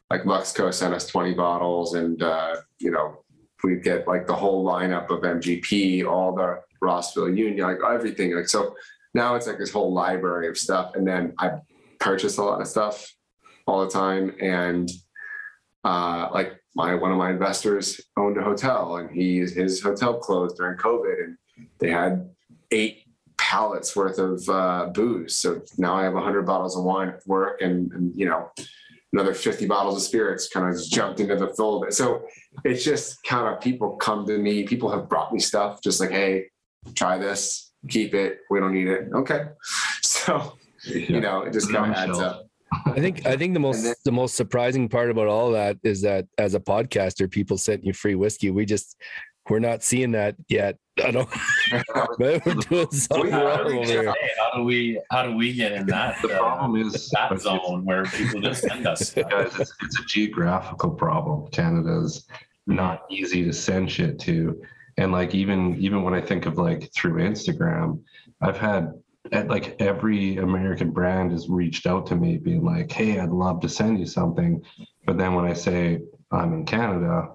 [0.09, 3.23] like Luxco sent us 20 bottles, and uh, you know,
[3.63, 8.33] we'd get like the whole lineup of MGP, all the Rossville Union, like everything.
[8.35, 8.75] Like so,
[9.13, 10.95] now it's like this whole library of stuff.
[10.95, 11.51] And then I
[11.99, 13.11] purchased a lot of stuff
[13.67, 14.89] all the time, and
[15.83, 20.57] uh, like my one of my investors owned a hotel and he his hotel closed
[20.57, 21.37] during COVID and
[21.79, 22.29] they had
[22.71, 23.04] eight
[23.45, 25.35] pallets worth of uh, booze.
[25.35, 28.49] So now I have hundred bottles of wine at work and, and you know
[29.13, 31.93] another 50 bottles of spirits kind of jumped into the fold.
[31.93, 32.25] So
[32.65, 34.65] it's just kind of people come to me.
[34.65, 36.47] People have brought me stuff just like, hey,
[36.95, 38.39] try this, keep it.
[38.49, 39.09] We don't need it.
[39.13, 39.41] Okay.
[40.01, 42.47] So you know, it just kind of adds up.
[42.85, 46.01] I think I think the most then- the most surprising part about all that is
[46.01, 48.49] that as a podcaster, people sent you free whiskey.
[48.49, 48.95] We just
[49.49, 50.77] we're not seeing that yet.
[51.03, 51.29] I don't.
[52.17, 54.03] But we're doing something wrong over here.
[54.03, 57.41] Hey, how do we how do we get in that The uh, problem is that
[57.41, 61.47] zone where people just send us guys, it's, it's a geographical problem.
[61.51, 62.27] Canada's
[62.67, 64.61] not easy to send shit to.
[64.97, 68.01] And like even even when I think of like through Instagram,
[68.41, 68.93] I've had
[69.31, 73.59] at like every American brand has reached out to me being like, hey, I'd love
[73.61, 74.63] to send you something.
[75.05, 75.99] But then when I say
[76.31, 77.29] I'm in Canada,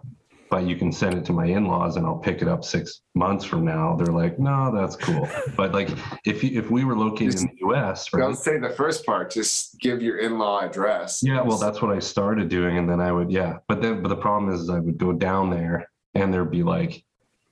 [0.50, 3.44] but you can send it to my in-laws and I'll pick it up six months
[3.44, 5.28] from now, they're like, no, that's cool.
[5.56, 5.90] But like
[6.24, 8.20] if you, if we were located in the US, right?
[8.20, 9.30] Don't say the first part.
[9.30, 11.22] Just give your in-law address.
[11.22, 13.58] Yeah, well, that's what I started doing, and then I would, yeah.
[13.68, 17.04] But then, but the problem is, I would go down there, and there'd be like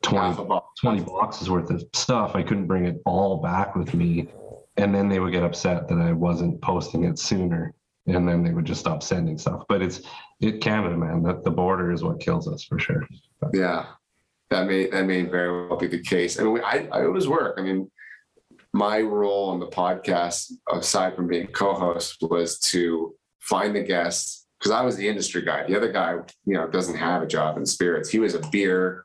[0.02, 0.68] 20, half a bottle.
[0.80, 2.34] 20 boxes worth of stuff.
[2.34, 4.28] I couldn't bring it all back with me,
[4.76, 7.74] and then they would get upset that I wasn't posting it sooner,
[8.08, 9.64] and then they would just stop sending stuff.
[9.68, 10.02] But it's
[10.40, 11.22] it Canada, man.
[11.22, 13.06] That the border is what kills us for sure.
[13.52, 13.86] Yeah,
[14.50, 16.40] that may that may very well be the case.
[16.40, 17.56] I mean, I I always work.
[17.58, 17.90] I mean,
[18.72, 24.72] my role on the podcast, aside from being co-host, was to find the guests because
[24.72, 25.66] I was the industry guy.
[25.66, 28.10] The other guy, you know, doesn't have a job in spirits.
[28.10, 29.04] He was a beer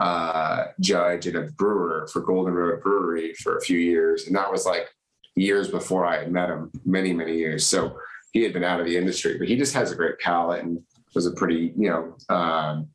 [0.00, 4.50] uh, judge and a brewer for Golden Road Brewery for a few years, and that
[4.50, 4.88] was like
[5.36, 6.70] years before I had met him.
[6.86, 7.66] Many many years.
[7.66, 7.98] So
[8.32, 10.82] he had been out of the industry, but he just has a great palate and
[11.14, 12.34] was a pretty, you know.
[12.34, 12.88] Um,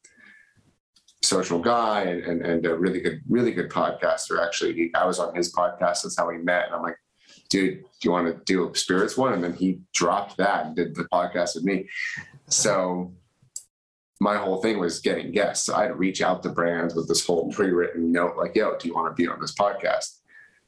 [1.22, 4.46] social guy and, and, and a really good, really good podcaster.
[4.46, 6.04] Actually, he, I was on his podcast.
[6.04, 6.68] That's how we met.
[6.68, 6.98] And I'm like,
[7.50, 9.34] dude, do you want to do a spirits one?
[9.34, 11.90] And then he dropped that and did the podcast with me.
[12.48, 13.12] So
[14.20, 15.66] my whole thing was getting guests.
[15.66, 18.78] So I had to reach out to brands with this whole pre-written note, like, yo,
[18.78, 20.20] do you want to be on this podcast?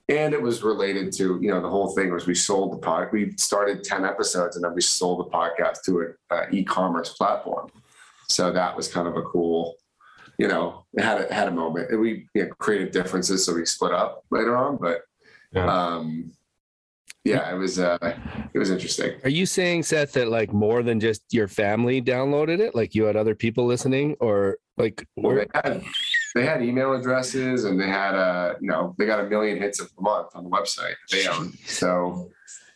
[0.10, 3.10] And it was related to, you know, the whole thing was we sold the pod.
[3.12, 7.70] We started 10 episodes and then we sold the podcast to an uh, e-commerce platform.
[8.30, 9.76] So that was kind of a cool,
[10.38, 11.92] you know, it had a, had a moment.
[11.92, 14.78] And we you know, created differences, so we split up later on.
[14.78, 15.02] But
[15.52, 15.66] Yeah.
[15.66, 16.32] um,
[17.26, 17.98] yeah, it was uh,
[18.54, 19.20] it was interesting.
[19.26, 22.74] Are you saying Seth that like more than just your family downloaded it?
[22.74, 25.48] Like you had other people listening, or like Well, where,
[26.38, 29.80] they had email addresses and they had a you know they got a million hits
[29.82, 31.54] a month on the website they own.
[31.66, 32.30] So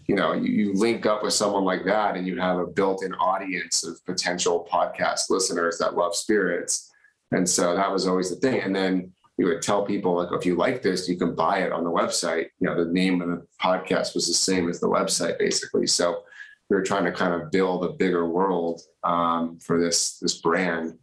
[0.08, 3.14] you know you, you link up with someone like that and you have a built-in
[3.16, 6.92] audience of potential podcast listeners that love spirits.
[7.32, 8.62] And so that was always the thing.
[8.62, 11.72] And then you would tell people like, if you like this, you can buy it
[11.72, 12.48] on the website.
[12.60, 15.88] You know, the name of the podcast was the same as the website, basically.
[15.88, 16.24] So
[16.70, 20.98] we were trying to kind of build a bigger world um, for this this brand.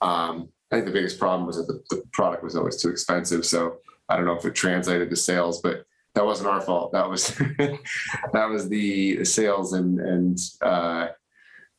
[0.00, 3.46] Um, I think the biggest problem was that the, the product was always too expensive.
[3.46, 3.78] So
[4.08, 6.92] I don't know if it translated to sales, but that wasn't our fault.
[6.92, 7.28] That was
[8.32, 11.08] that was the sales and and uh,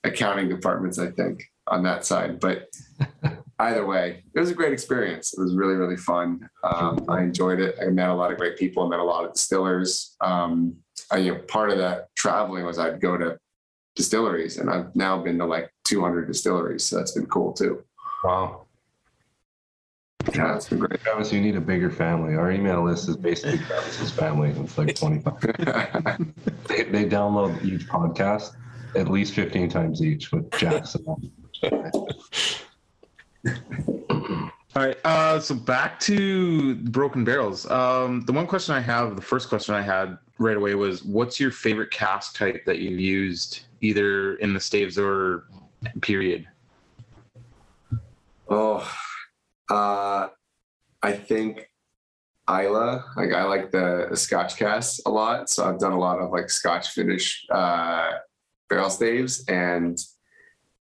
[0.03, 2.39] accounting departments, I think, on that side.
[2.39, 2.69] But
[3.59, 5.33] either way, it was a great experience.
[5.33, 6.49] It was really really fun.
[6.63, 7.75] Um, I enjoyed it.
[7.81, 8.85] I met a lot of great people.
[8.85, 10.15] I met a lot of distillers.
[10.21, 10.75] Um,
[11.11, 13.37] I, you know, part of that traveling was I'd go to
[13.95, 16.85] distilleries, and I've now been to like 200 distilleries.
[16.85, 17.83] So that's been cool too.
[18.23, 18.67] Wow.
[20.39, 21.01] Yeah, it's been great.
[21.01, 22.35] Travis, you need a bigger family.
[22.35, 24.51] Our email list is basically Travis's family.
[24.51, 25.41] It's like 25.
[26.67, 28.55] they, they download each podcast
[28.95, 31.05] at least 15 times each with Jackson.
[34.15, 34.97] All right.
[35.03, 37.69] Uh, so back to Broken Barrels.
[37.69, 41.37] Um, the one question I have, the first question I had right away was, what's
[41.37, 45.43] your favorite cask type that you've used, either in the staves or
[45.99, 46.47] period?
[48.47, 48.89] Oh,
[49.69, 50.27] uh,
[51.01, 51.69] I think
[52.49, 52.99] Islay.
[53.15, 56.31] Like I like the, the Scotch cask a lot, so I've done a lot of
[56.31, 58.11] like Scotch finish uh,
[58.69, 59.97] barrel staves, and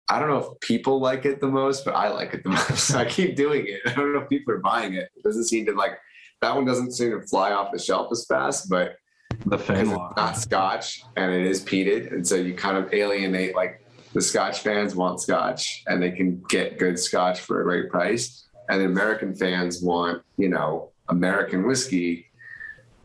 [0.09, 2.87] I don't know if people like it the most, but I like it the most.
[2.87, 3.81] So I keep doing it.
[3.85, 5.09] I don't know if people are buying it.
[5.15, 5.97] It doesn't seem to like
[6.41, 8.97] that one doesn't seem to fly off the shelf as fast, but
[9.45, 13.55] The fan it's not Scotch and it is peated, and so you kind of alienate
[13.55, 13.81] like
[14.13, 18.44] the Scotch fans want Scotch and they can get good Scotch for a great price,
[18.69, 22.27] and the American fans want you know American whiskey.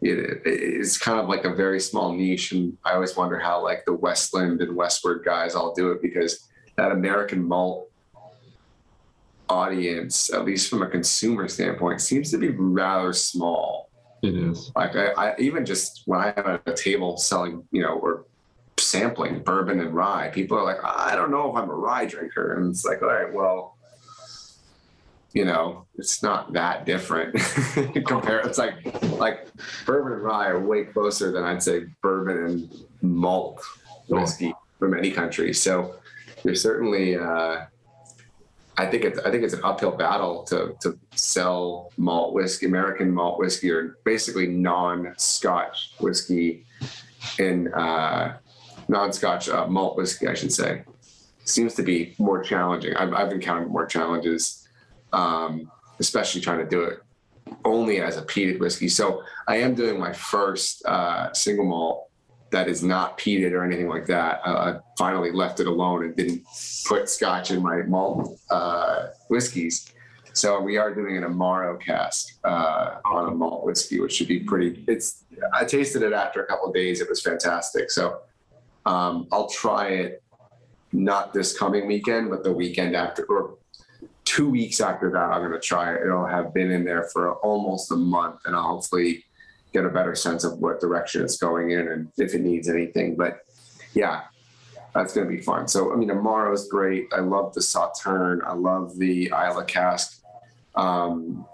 [0.02, 3.84] It, it's kind of like a very small niche, and I always wonder how like
[3.84, 7.90] the Westland and Westward guys all do it because that American malt
[9.50, 13.90] audience, at least from a consumer standpoint, seems to be rather small
[14.22, 14.72] It is.
[14.74, 18.24] like I, I even just when I'm at a table selling, you know, or
[18.78, 22.54] sampling bourbon and rye, people are like, I don't know if I'm a rye drinker.
[22.54, 23.69] And it's like, all right, well,
[25.32, 27.34] you know, it's not that different.
[28.06, 28.74] Compare it's like
[29.18, 29.46] like
[29.86, 33.62] bourbon and rye are way closer than I'd say bourbon and malt
[34.08, 35.52] whiskey from any country.
[35.52, 35.94] So
[36.42, 37.66] there's certainly uh
[38.76, 43.12] I think it's I think it's an uphill battle to to sell malt whiskey, American
[43.12, 46.64] malt whiskey, or basically non-Scotch whiskey
[47.38, 48.38] in uh,
[48.88, 50.84] non-Scotch uh, malt whiskey, I should say.
[51.44, 52.96] Seems to be more challenging.
[52.96, 54.59] I've, I've encountered more challenges,
[55.12, 57.00] um, especially trying to do it
[57.64, 58.88] only as a peated whiskey.
[58.88, 62.10] So I am doing my first uh, single malt
[62.50, 64.40] that is not peated or anything like that.
[64.44, 66.42] I, I finally left it alone and didn't
[66.86, 69.92] put scotch in my malt uh, whiskeys.
[70.32, 74.40] So we are doing an Amaro cask uh, on a malt whiskey, which should be
[74.40, 74.84] pretty.
[74.86, 77.00] It's I tasted it after a couple days.
[77.00, 77.90] It was fantastic.
[77.90, 78.20] So
[78.86, 80.22] um, I'll try it
[80.92, 83.58] not this coming weekend, but the weekend after or
[84.30, 85.32] two weeks after that.
[85.32, 86.02] I'm going to try it.
[86.02, 89.24] It'll have been in there for almost a month, and I'll hopefully
[89.72, 93.16] get a better sense of what direction it's going in and if it needs anything.
[93.16, 93.40] But
[93.92, 94.22] yeah,
[94.94, 95.66] that's going to be fun.
[95.66, 97.08] So, I mean, Amaro is great.
[97.12, 98.40] I love the Sauterne.
[98.46, 100.22] I love the Islay cask.
[100.76, 101.44] Um,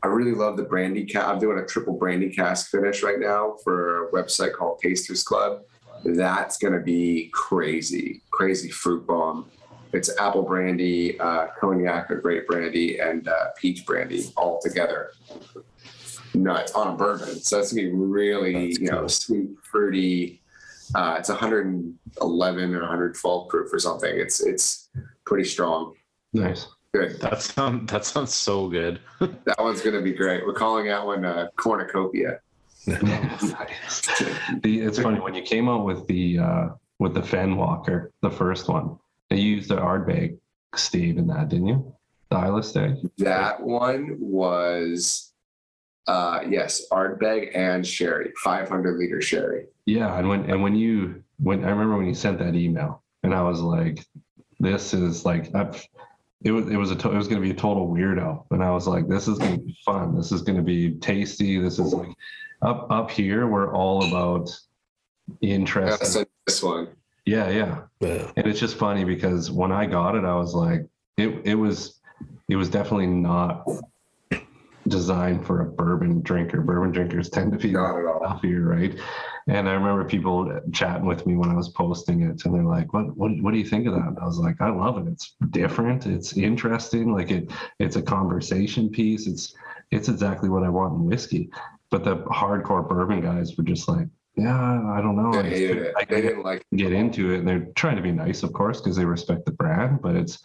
[0.00, 1.26] I really love the brandy cask.
[1.26, 5.62] I'm doing a triple brandy cask finish right now for a website called Tasters Club.
[6.04, 9.50] That's going to be crazy, crazy fruit bomb.
[9.92, 15.12] It's apple brandy, uh, cognac, or grape brandy, and uh, peach brandy all together
[16.34, 17.40] nuts on a bourbon.
[17.40, 20.42] So it's gonna be really, you know, sweet, fruity.
[20.94, 24.12] Uh, it's 111 or 112 proof or something.
[24.18, 24.88] It's it's
[25.24, 25.94] pretty strong.
[26.32, 26.66] Nice.
[26.92, 27.20] Good.
[27.20, 29.00] That sounds that sounds so good.
[29.44, 30.44] That one's gonna be great.
[30.44, 32.40] We're calling that one uh, cornucopia.
[34.62, 38.30] The, it's funny when you came out with the uh, with the Fen Walker, the
[38.30, 38.98] first one.
[39.30, 40.38] You used the Ardbeg
[40.74, 41.94] stave in that, didn't you?
[42.30, 42.96] The Islay Stag.
[43.18, 45.32] That one was,
[46.06, 49.66] uh, yes, Ardbeg and sherry, 500 liter sherry.
[49.86, 53.34] Yeah, and when and when you when I remember when you sent that email, and
[53.34, 54.06] I was like,
[54.60, 55.84] "This is like I've,
[56.44, 58.62] it was it was a to, it was going to be a total weirdo," and
[58.62, 60.16] I was like, "This is going to be fun.
[60.16, 61.58] This is going to be tasty.
[61.60, 62.10] This is like
[62.62, 63.48] up up here.
[63.48, 64.50] We're all about
[65.40, 66.24] interest.
[66.46, 66.88] this one.
[67.26, 67.82] Yeah, yeah.
[68.00, 68.30] Yeah.
[68.36, 72.00] And it's just funny because when I got it, I was like, it it was
[72.48, 73.66] it was definitely not
[74.88, 76.60] designed for a bourbon drinker.
[76.62, 78.38] Bourbon drinkers tend to be Not at all.
[78.42, 78.98] here, right?
[79.46, 82.92] And I remember people chatting with me when I was posting it, and they're like,
[82.92, 83.16] "What?
[83.16, 83.32] What?
[83.42, 85.10] What do you think of that?" And I was like, "I love it.
[85.10, 86.06] It's different.
[86.06, 87.12] It's interesting.
[87.12, 87.50] Like it.
[87.78, 89.26] It's a conversation piece.
[89.26, 89.54] It's
[89.90, 91.50] it's exactly what I want in whiskey."
[91.90, 95.32] But the hardcore bourbon guys were just like, "Yeah, I don't know.
[95.42, 95.94] They I hated it.
[95.96, 98.80] I They didn't like get into it and they're trying to be nice of course
[98.80, 100.38] because they respect the brand but it's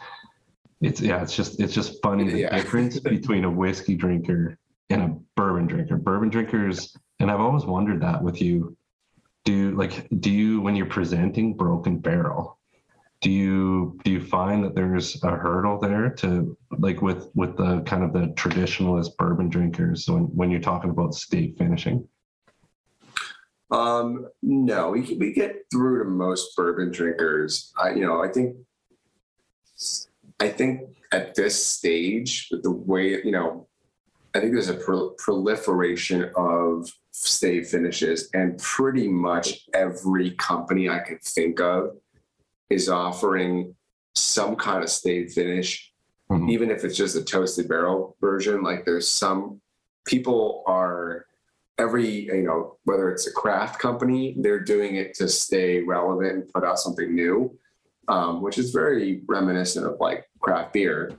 [0.82, 2.56] it's yeah it's just it's just funny the Yeah.
[2.56, 4.58] difference between a whiskey drinker
[4.90, 8.76] and a bourbon drinker bourbon drinkers and i've always wondered that with you
[9.46, 12.60] do you like do you when you're presenting broken barrel
[13.22, 17.82] do you do you find that there's a hurdle there to like with with the
[17.82, 22.06] kind of the traditionalist bourbon drinkers when when you're talking about stave finishing
[23.72, 27.74] Um, no, we we get through to most bourbon drinkers.
[27.78, 28.58] I, you know, I think,
[30.40, 33.68] I think at this stage, with the way you know,
[34.36, 41.00] I think there's a pro- proliferation of stave finishes, and pretty much every company I
[41.00, 41.98] can think of
[42.70, 43.76] is offering
[44.14, 45.92] some kind of stave finish,
[46.30, 46.50] Mhm.
[46.52, 48.64] even if it's just a toasted barrel version.
[48.64, 49.62] Like there's some
[50.06, 51.26] people are
[51.78, 56.54] every you know whether it's a craft company they're doing it to stay relevant and
[56.54, 57.54] put out something new
[58.08, 61.12] um, which is very reminiscent of like craft beer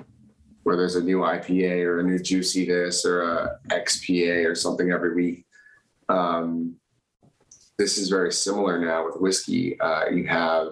[0.62, 4.90] where there's a new ipa or a new juicy this or a xpa or something
[4.90, 5.47] every week.
[6.09, 6.77] Um,
[7.79, 9.79] this is very similar now with whiskey.
[9.79, 10.69] Uh, you have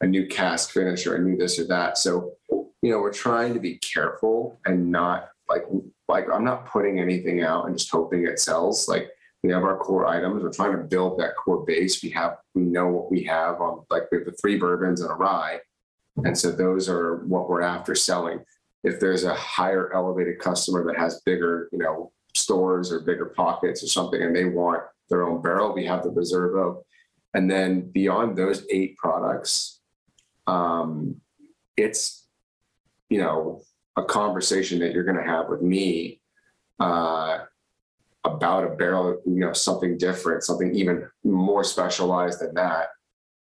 [0.00, 1.98] a new cask finish or a new this or that.
[1.98, 5.64] So you know we're trying to be careful and not like
[6.08, 8.88] like i'm not putting anything out and just hoping it sells.
[8.88, 9.10] Like
[9.42, 10.42] we have our core items.
[10.42, 12.02] We're trying to build that core base.
[12.02, 15.10] We have, we know what we have on, like we have the three bourbons and
[15.10, 15.60] a rye.
[16.24, 18.40] And so those are what we're after selling.
[18.84, 23.82] If there's a higher elevated customer that has bigger, you know, stores or bigger pockets
[23.82, 26.82] or something, and they want their own barrel, we have the Reservo.
[27.34, 29.80] And then beyond those eight products,
[30.46, 31.20] um,
[31.76, 32.26] it's,
[33.08, 33.62] you know,
[33.96, 36.20] a conversation that you're going to have with me,
[36.80, 37.38] uh,
[38.24, 42.88] about a barrel, you know, something different, something even more specialized than that.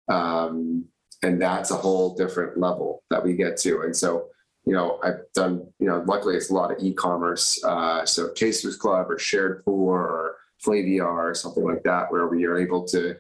[0.09, 0.87] Um,
[1.23, 3.83] and that's a whole different level that we get to.
[3.83, 4.29] And so,
[4.65, 7.63] you know, I've done, you know, luckily it's a lot of e-commerce.
[7.63, 12.45] Uh, so Tasters Club or Shared Pour or Flaviar or something like that, where we
[12.47, 13.17] are able to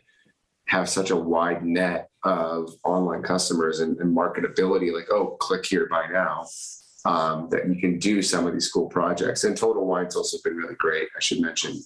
[0.66, 5.88] have such a wide net of online customers and, and marketability, like, oh, click here,
[5.90, 6.46] buy now
[7.04, 9.44] um, that you can do some of these cool projects.
[9.44, 11.08] And Total Wine's also been really great.
[11.16, 11.78] I should mention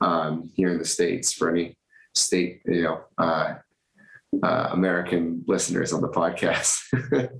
[0.00, 1.76] um, here in the states for any
[2.14, 3.54] state, you know, uh,
[4.42, 6.80] uh, American listeners on the podcast.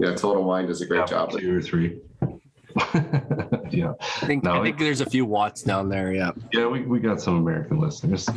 [0.00, 1.30] yeah, Total Wine does a great job.
[1.30, 2.00] two or three
[3.70, 6.12] yeah I think No, I think there's a few watts down there.
[6.12, 6.30] Yeah.
[6.52, 8.28] yeah we, we got some american listeners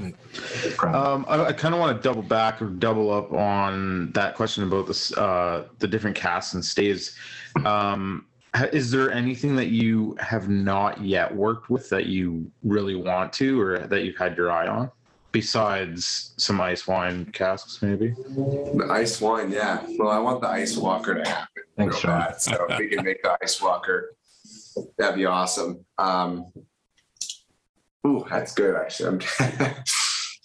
[0.82, 4.64] Um, I, I kind of want to double back or double up on that question
[4.64, 7.16] about this, uh, the different casks and staves.
[7.64, 8.33] Um, ha-
[8.72, 13.60] is there anything that you have not yet worked with that you really want to,
[13.60, 14.92] or that you've had your eye on,
[15.32, 18.10] besides some ice wine casks, maybe?
[18.12, 19.84] The ice wine, yeah.
[19.98, 21.64] Well, I want the ice walker to happen.
[21.78, 22.20] Thanks, real Sean.
[22.20, 22.42] bad.
[22.42, 24.16] So if we can make the ice walker,
[24.98, 25.84] that'd be awesome.
[25.98, 26.52] Um,
[28.06, 28.76] ooh, that's good.
[28.76, 29.22] Actually, I'm,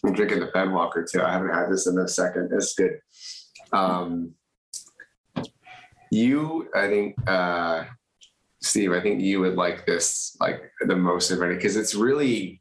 [0.05, 1.23] I'm drinking the Fenwalker too.
[1.23, 2.51] I haven't had this in a second.
[2.53, 3.01] It's good.
[3.73, 4.33] Um,
[6.11, 7.85] you, I think, uh,
[8.69, 12.61] Steve, I think you would like this like the most of any because it's really,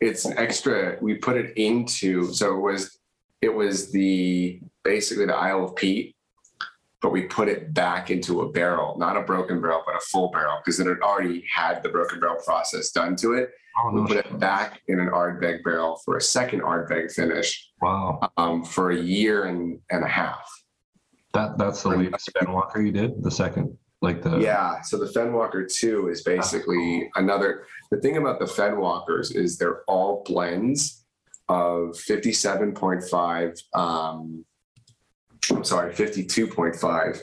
[0.00, 0.96] it's an extra.
[1.00, 2.98] We put it into so it was,
[3.40, 6.14] it was the basically the Isle of Peat
[7.04, 10.30] but we put it back into a barrel, not a broken barrel, but a full
[10.30, 13.50] barrel, because it had already had the broken barrel process done to it.
[13.78, 14.24] oh, We no put shit.
[14.24, 18.96] it back in an Ardbeg barrel for a second Ardbeg finish wow um, for a
[18.96, 20.48] year and, and a half.
[21.34, 24.80] that that's the latest Fenwalker you did the second like the Yeah.
[24.82, 27.64] So the Fenwalker 2 is basically another.
[27.90, 31.04] The thing about the Fenwalkers is they're all blends
[31.48, 34.44] of 57.5, um,
[35.50, 37.22] I'm sorry, 52.5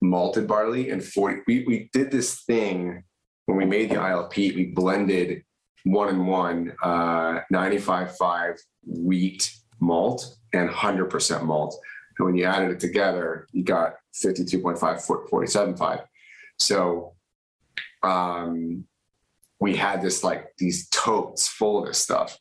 [0.00, 1.42] malted barley and 40.
[1.46, 3.04] We, we did this thing
[3.46, 5.44] when we made the ilp we blended
[5.84, 11.76] one and one, uh, 95.5 wheat malt and 100% malt.
[12.18, 16.04] And when you added it together, you got 52.5, 47.5.
[16.58, 17.14] So
[18.02, 18.84] um,
[19.60, 22.38] we had this like these totes full of this stuff.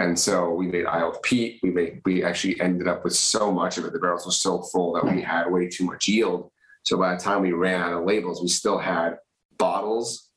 [0.00, 1.60] And so we made Isle of Peat.
[1.62, 3.92] We made we actually ended up with so much of it.
[3.92, 6.50] The barrels were so full that we had way too much yield.
[6.84, 9.18] So by the time we ran out of labels, we still had
[9.58, 10.30] bottles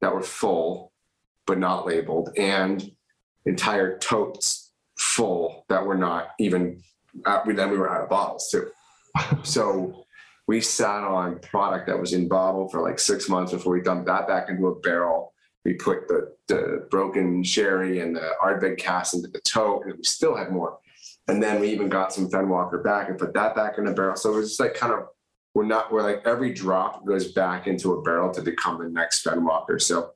[0.00, 0.92] that were full
[1.46, 2.90] but not labeled and
[3.46, 6.82] entire totes full that were not even.
[7.24, 8.70] Uh, we then we were out of bottles too.
[9.42, 10.04] So
[10.46, 14.06] we sat on product that was in bottle for like six months before we dumped
[14.06, 15.32] that back into a barrel.
[15.64, 20.04] We put the, the broken sherry and the Ardbeg cask into the tote, and we
[20.04, 20.78] still had more.
[21.28, 24.16] And then we even got some Fenwalker back and put that back in a barrel.
[24.16, 25.06] So it was just like kind of
[25.54, 29.24] we're not we're like every drop goes back into a barrel to become the next
[29.24, 29.80] Fenwalker.
[29.80, 30.10] So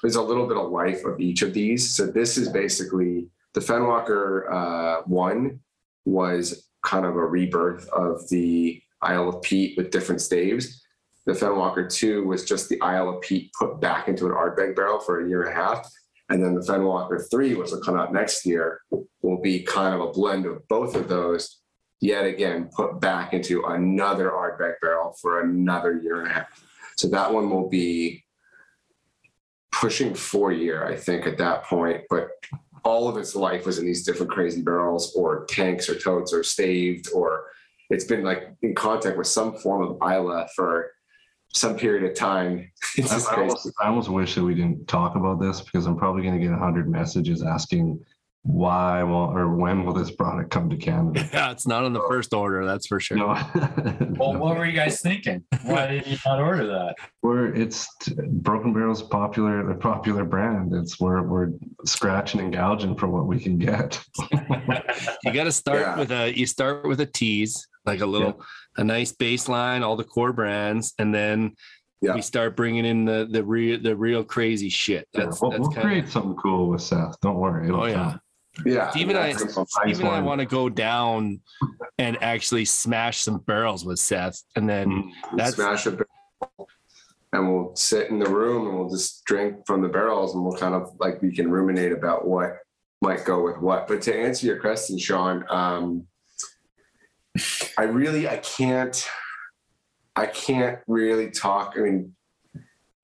[0.00, 1.90] there's a little bit of life of each of these.
[1.90, 5.60] So this is basically the Fenwalker uh, one
[6.04, 10.82] was kind of a rebirth of the Isle of Peat with different staves.
[11.26, 15.00] The Fenwalker 2 was just the Isle of Peat put back into an Ardbeg barrel
[15.00, 15.90] for a year and a half.
[16.30, 18.80] And then the Fenwalker 3, which will come out next year,
[19.22, 21.60] will be kind of a blend of both of those,
[22.00, 26.64] yet again put back into another Ardbeg barrel for another year and a half.
[26.96, 28.24] So that one will be
[29.72, 32.02] pushing four year, I think, at that point.
[32.08, 32.28] But
[32.84, 36.42] all of its life was in these different crazy barrels or tanks or totes or
[36.42, 37.46] staved or
[37.90, 40.90] it's been like in contact with some form of Islay for
[41.52, 42.70] some period of time.
[42.96, 45.96] It's I, I almost, I almost wish that we didn't talk about this because I'm
[45.96, 48.04] probably going to get a hundred messages asking
[48.44, 51.26] why will or when will this product come to Canada?
[51.32, 53.16] Yeah, it's not on the uh, first order, that's for sure.
[53.16, 53.28] No,
[54.18, 55.42] Well, what were you guys thinking?
[55.62, 56.94] Why did you not order that?
[57.22, 60.74] we're it's Broken Barrel's popular a popular brand.
[60.74, 61.52] It's we're we're
[61.86, 64.02] scratching and gouging for what we can get.
[65.24, 65.96] You got to start Yeah.
[65.98, 68.42] with a you start with a tease, like a little
[68.76, 71.54] a nice baseline, all the core brands, and then
[72.02, 72.14] Yeah.
[72.14, 75.08] we start bringing in the the real the real crazy shit.
[75.14, 77.18] That's we'll, that's we'll kind create something cool with Seth.
[77.22, 77.68] Don't worry.
[77.68, 77.94] It'll Oh, yeah.
[77.94, 78.20] come.
[78.64, 78.90] Yeah.
[78.90, 81.40] Steve and I- ice even I want to go down
[81.98, 85.36] and actually smash some barrels with Seth, and then Mm.
[85.36, 86.68] that's smash a barrel
[87.32, 90.56] and we'll sit in the room and we'll just drink from the barrels and we'll
[90.56, 92.58] kind of like we can ruminate about what
[93.02, 93.88] might go with what.
[93.88, 96.06] But to answer your question, Sean, um,
[97.76, 99.04] I really I can't
[100.14, 101.74] I can't really talk.
[101.76, 102.14] I mean,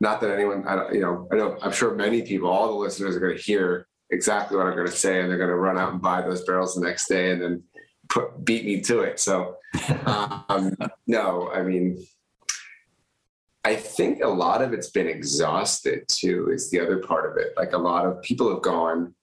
[0.01, 2.75] not that anyone I don't you know I know I'm sure many people, all the
[2.75, 5.57] listeners are going to hear exactly what I'm going to say and they're going to
[5.57, 7.63] run out and buy those barrels the next day and then
[8.09, 9.21] put beat me to it.
[9.21, 9.57] So
[10.49, 12.05] um, no, I mean.
[13.63, 17.53] I think a lot of it's been exhausted too, is the other part of it.
[17.59, 19.15] Like a lot of people have gone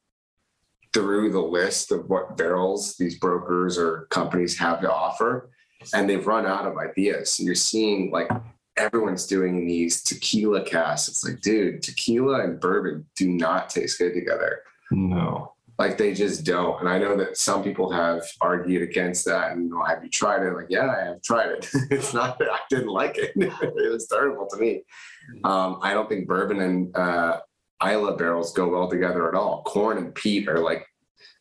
[0.94, 5.50] through the list of what barrels these brokers or companies have to offer,
[5.92, 7.32] and they've run out of ideas.
[7.34, 8.30] So you're seeing like
[8.78, 11.10] everyone's doing these tequila casks.
[11.10, 14.62] It's like, dude, tequila and bourbon do not taste good together
[14.92, 15.54] No.
[15.80, 16.80] like they just don't.
[16.80, 19.52] And I know that some people have argued against that.
[19.52, 20.54] And oh, have you tried it?
[20.54, 21.70] Like, yeah, I have tried it.
[21.92, 23.32] it's not that I didn't like it.
[23.36, 24.84] it was terrible to me.
[25.44, 27.42] Um, I don't think bourbon and uh,
[27.84, 29.64] Islay barrels go well together at all.
[29.64, 30.86] Corn and peat are like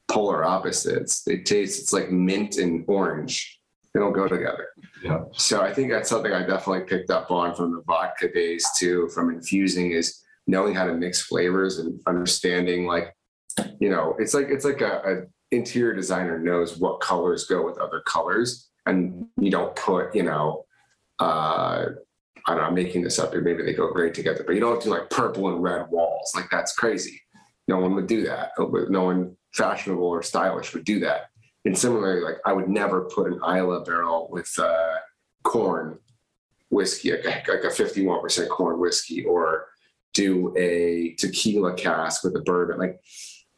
[0.09, 1.23] polar opposites.
[1.23, 3.61] They taste it's like mint and orange.
[3.95, 4.69] They don't go together.
[5.03, 5.21] Yeah.
[5.33, 9.09] So I think that's something I definitely picked up on from the vodka days too,
[9.15, 13.16] from infusing is knowing how to mix flavors and understanding like,
[13.81, 17.79] you know, it's like it's like a, a interior designer knows what colors go with
[17.79, 20.65] other colors, and you don't put, you know,
[21.21, 21.87] uh,
[22.47, 24.61] I don't know, I'm making this up, or maybe they go great together, but you
[24.61, 26.33] don't do like purple and red walls.
[26.35, 27.21] Like that's crazy.
[27.69, 28.53] No one would do that.
[28.59, 31.31] No one fashionable or stylish would do that.
[31.65, 34.95] And similarly, like I would never put an Islay barrel with uh,
[35.43, 35.99] corn
[36.71, 39.67] whiskey, like a, like a 51% corn whiskey, or
[40.15, 42.79] do a tequila cask with a bourbon.
[42.79, 43.01] Like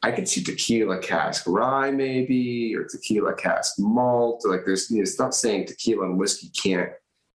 [0.02, 4.44] I could see tequila cask rye maybe, or tequila cask malt.
[4.46, 6.92] Like there's, you know, it's not saying tequila and whiskey can't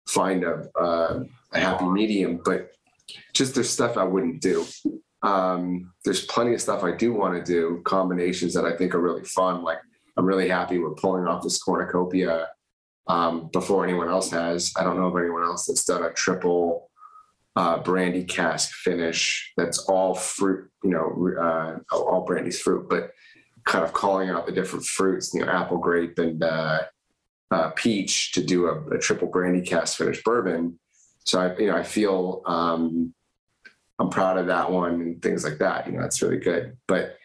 [0.07, 2.71] find a, uh, a happy medium, but
[3.33, 4.65] just there's stuff I wouldn't do.
[5.23, 9.01] Um, there's plenty of stuff I do want to do, combinations that I think are
[9.01, 9.63] really fun.
[9.63, 9.79] Like
[10.17, 12.47] I'm really happy we're pulling off this cornucopia
[13.07, 14.71] um, before anyone else has.
[14.77, 16.89] I don't know of anyone else that's done a triple
[17.55, 23.11] uh, brandy cask finish that's all fruit, you know, uh, all brandy's fruit, but
[23.65, 26.81] kind of calling out the different fruits, you know, apple, grape, and uh,
[27.51, 30.79] uh, peach to do a, a triple brandy cask finish bourbon.
[31.25, 33.13] So I, you know, I feel um,
[33.99, 35.87] I'm proud of that one and things like that.
[35.87, 36.75] You know, that's really good.
[36.87, 37.17] But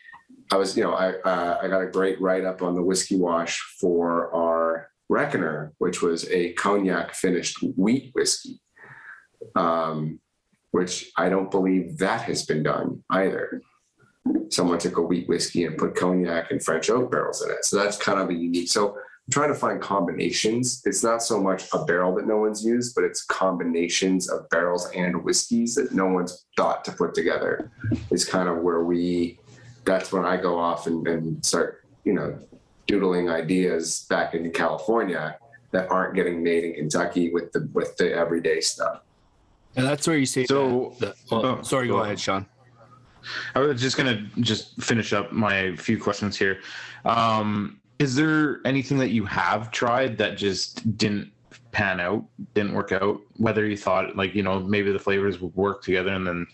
[0.53, 3.17] I was, you know, I uh, I got a great write up on the whiskey
[3.17, 8.61] wash for our Reckoner, which was a cognac finished wheat whiskey,
[9.55, 10.21] um,
[10.71, 13.63] which I don't believe that has been done either.
[14.51, 17.77] Someone took a wheat whiskey and put cognac and French oak barrels in it, so
[17.77, 18.69] that's kind of a unique.
[18.69, 20.83] So I'm trying to find combinations.
[20.85, 24.91] It's not so much a barrel that no one's used, but it's combinations of barrels
[24.95, 27.71] and whiskeys that no one's thought to put together.
[28.11, 29.39] Is kind of where we.
[29.85, 31.79] That's when I go off and, and start
[32.09, 32.39] you know,
[32.87, 35.37] doodling ideas back in California
[35.73, 39.03] that aren't getting made in Kentucky with the with the everyday stuff.
[39.79, 40.45] And that's where you say.
[40.45, 42.07] So- that- the- oh, oh, sorry, go go ahead.
[42.09, 42.47] ahead, Sean.
[43.55, 46.61] I was just gonna just finish up my few questions here.
[47.05, 51.31] Um, is there anything that you have tried that just didn't
[51.73, 52.25] pan out,
[52.55, 53.21] didn't work out?
[53.37, 56.47] Whether you thought like you know maybe the flavors would work together, and then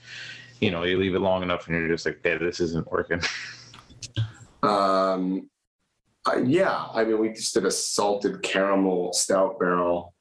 [0.60, 3.20] you know you leave it long enough, and you're just like, hey, this isn't working.
[4.62, 5.50] Um,
[6.26, 10.14] uh, yeah, I mean, we just did a salted caramel stout barrel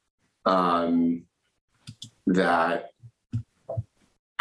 [0.45, 1.23] um,
[2.27, 2.89] that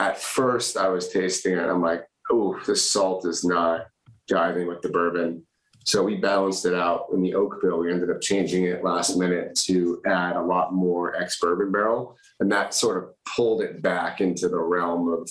[0.08, 1.68] at first I was tasting it.
[1.68, 3.86] I'm like, oh, the salt is not
[4.30, 5.46] jiving with the bourbon.
[5.84, 7.80] So we balanced it out in the oak bill.
[7.80, 12.16] We ended up changing it last minute to add a lot more ex bourbon barrel.
[12.38, 15.28] And that sort of pulled it back into the realm of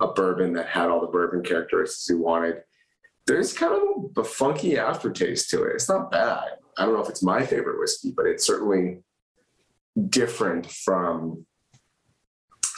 [0.00, 2.62] a bourbon that had all the bourbon characteristics we wanted
[3.26, 5.74] there's kind of a funky aftertaste to it.
[5.74, 6.44] It's not bad.
[6.76, 8.98] I don't know if it's my favorite whiskey, but it's certainly
[10.08, 11.46] different from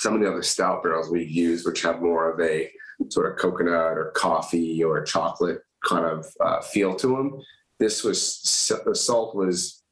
[0.07, 2.71] some of the other stout barrels we've used, which have more of a
[3.09, 7.43] sort of coconut or coffee or chocolate kind of uh, feel to them.
[7.81, 9.83] This was the salt was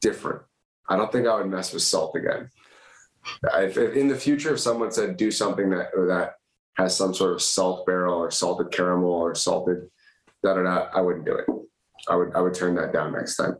[0.00, 0.40] different.
[0.88, 2.48] I don't think I would mess with salt again.
[3.52, 6.36] If, if in the future, if someone said do something that that
[6.78, 9.90] has some sort of salt barrel or salted caramel or salted
[10.42, 11.46] da da da, I wouldn't do it.
[12.08, 13.56] I would I would turn that down next time.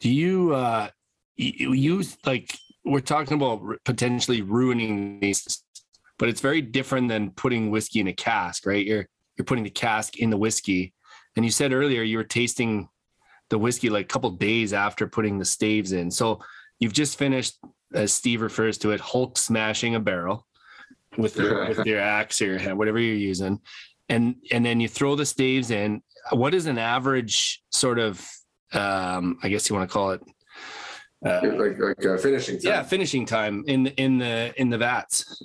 [0.00, 0.88] Do you uh
[1.36, 5.62] you use like we're talking about potentially ruining these,
[6.18, 8.84] but it's very different than putting whiskey in a cask, right?
[8.84, 9.06] You're
[9.36, 10.92] you're putting the cask in the whiskey,
[11.36, 12.88] and you said earlier you were tasting
[13.50, 16.10] the whiskey like a couple days after putting the staves in.
[16.10, 16.40] So
[16.80, 17.58] you've just finished,
[17.94, 20.46] as Steve refers to it, Hulk smashing a barrel
[21.16, 23.60] with your with your axe or your hand, whatever you're using,
[24.08, 26.02] and and then you throw the staves in.
[26.32, 28.26] What is an average sort of
[28.72, 30.22] um, I guess you want to call it.
[31.24, 32.70] Uh, Like like uh, finishing time.
[32.72, 35.42] yeah, finishing time in in the in the vats.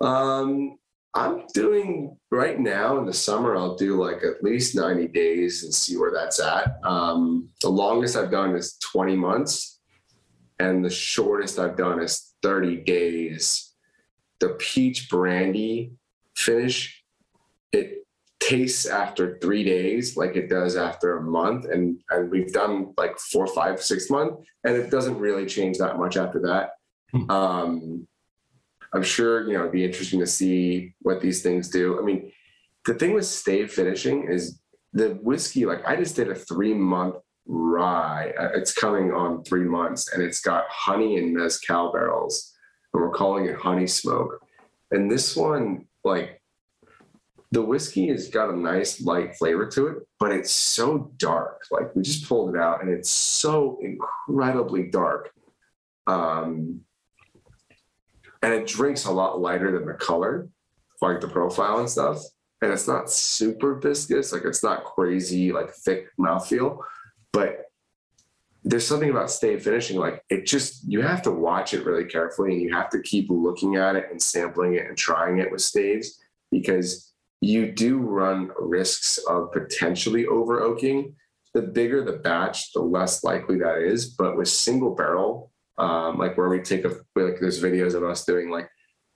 [0.00, 0.76] Um,
[1.14, 3.56] I'm doing right now in the summer.
[3.56, 6.76] I'll do like at least 90 days and see where that's at.
[6.84, 9.80] Um, the longest I've done is 20 months,
[10.58, 13.72] and the shortest I've done is 30 days.
[14.40, 15.92] The peach brandy
[16.36, 17.02] finish,
[17.72, 18.03] it
[18.48, 23.18] tastes after three days like it does after a month, and and we've done like
[23.18, 26.72] four, five, six months, and it doesn't really change that much after that.
[27.12, 27.30] Hmm.
[27.30, 28.08] Um,
[28.92, 31.98] I'm sure, you know, it'd be interesting to see what these things do.
[31.98, 32.32] I mean,
[32.86, 34.60] the thing with stave finishing is
[34.92, 37.16] the whiskey, like I just did a three month
[37.46, 38.32] rye.
[38.38, 42.54] Uh, It's coming on three months and it's got honey and mezcal barrels.
[42.92, 44.38] And we're calling it honey smoke.
[44.92, 46.40] And this one, like
[47.54, 51.62] the whiskey has got a nice light flavor to it, but it's so dark.
[51.70, 55.30] Like we just pulled it out and it's so incredibly dark.
[56.08, 56.80] Um,
[58.42, 60.48] and it drinks a lot lighter than the color,
[61.00, 62.18] like the profile and stuff.
[62.60, 66.78] And it's not super viscous, like it's not crazy, like thick mouthfeel,
[67.32, 67.66] but
[68.64, 72.54] there's something about stave finishing, like it just you have to watch it really carefully
[72.54, 75.60] and you have to keep looking at it and sampling it and trying it with
[75.60, 76.18] staves
[76.50, 77.13] because
[77.44, 81.14] you do run risks of potentially over oaking.
[81.52, 84.06] The bigger the batch, the less likely that is.
[84.06, 88.24] But with single barrel, um, like where we take a like there's videos of us
[88.24, 88.68] doing like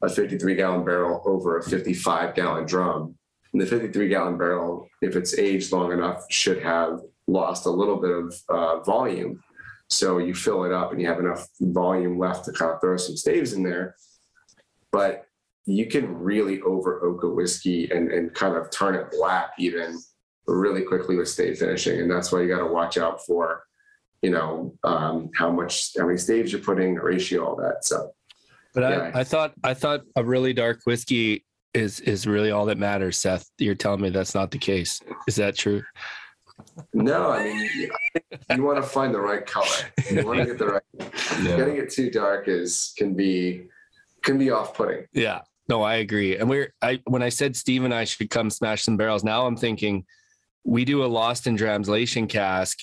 [0.03, 3.17] a 53 gallon barrel over a 55 gallon drum.
[3.53, 7.97] And the 53 gallon barrel, if it's aged long enough, should have lost a little
[7.97, 9.43] bit of uh, volume.
[9.89, 12.99] So you fill it up and you have enough volume left to kind of throw
[12.99, 13.97] some staves in there.
[14.93, 15.28] But
[15.69, 20.01] you can really over oak a whiskey and, and kind of turn it black even
[20.47, 22.01] really quickly with stave finishing.
[22.01, 23.65] And that's why you got to watch out for
[24.23, 27.85] you know, um, how much, how many staves you're putting, the ratio, all that.
[27.85, 28.13] So,
[28.75, 29.11] But Yeah.
[29.15, 31.45] I, I thought I thought a really dark whiskey
[31.75, 33.49] is is really all that matters, Seth.
[33.59, 35.01] You're telling me that's not the case.
[35.27, 35.83] Is that true?
[36.93, 37.91] no, I mean, you,
[38.57, 39.67] you want to find the right color.
[40.11, 40.83] You want to get the right.
[41.45, 43.69] Getting it too dark is can be
[44.23, 45.07] can be off putting.
[45.13, 45.43] Yeah.
[45.69, 46.37] No, I agree.
[46.37, 49.47] And we're I when I said Steve and I should come smash some barrels, now
[49.47, 50.05] I'm thinking
[50.65, 52.79] we do a lost in translation cask.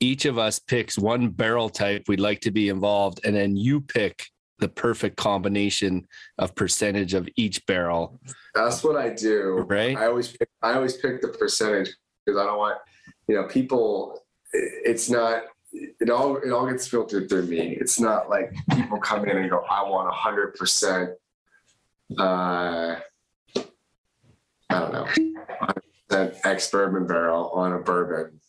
[0.00, 3.80] Each of us picks one barrel type we'd like to be involved, and then you
[3.80, 4.26] pick
[4.58, 6.06] the perfect combination
[6.38, 8.18] of percentage of each barrel.
[8.54, 9.64] That's what I do.
[9.68, 9.96] Right.
[9.96, 11.90] I always pick, I always pick the percentage
[12.24, 12.78] because I don't want,
[13.28, 14.22] you know, people.
[14.52, 15.44] It's not.
[15.72, 17.76] It all it all gets filtered through me.
[17.78, 21.10] It's not like people come in and go, I want hundred percent.
[22.18, 22.96] Uh,
[24.68, 25.06] I don't know,
[26.10, 28.40] An ex bourbon barrel on a bourbon.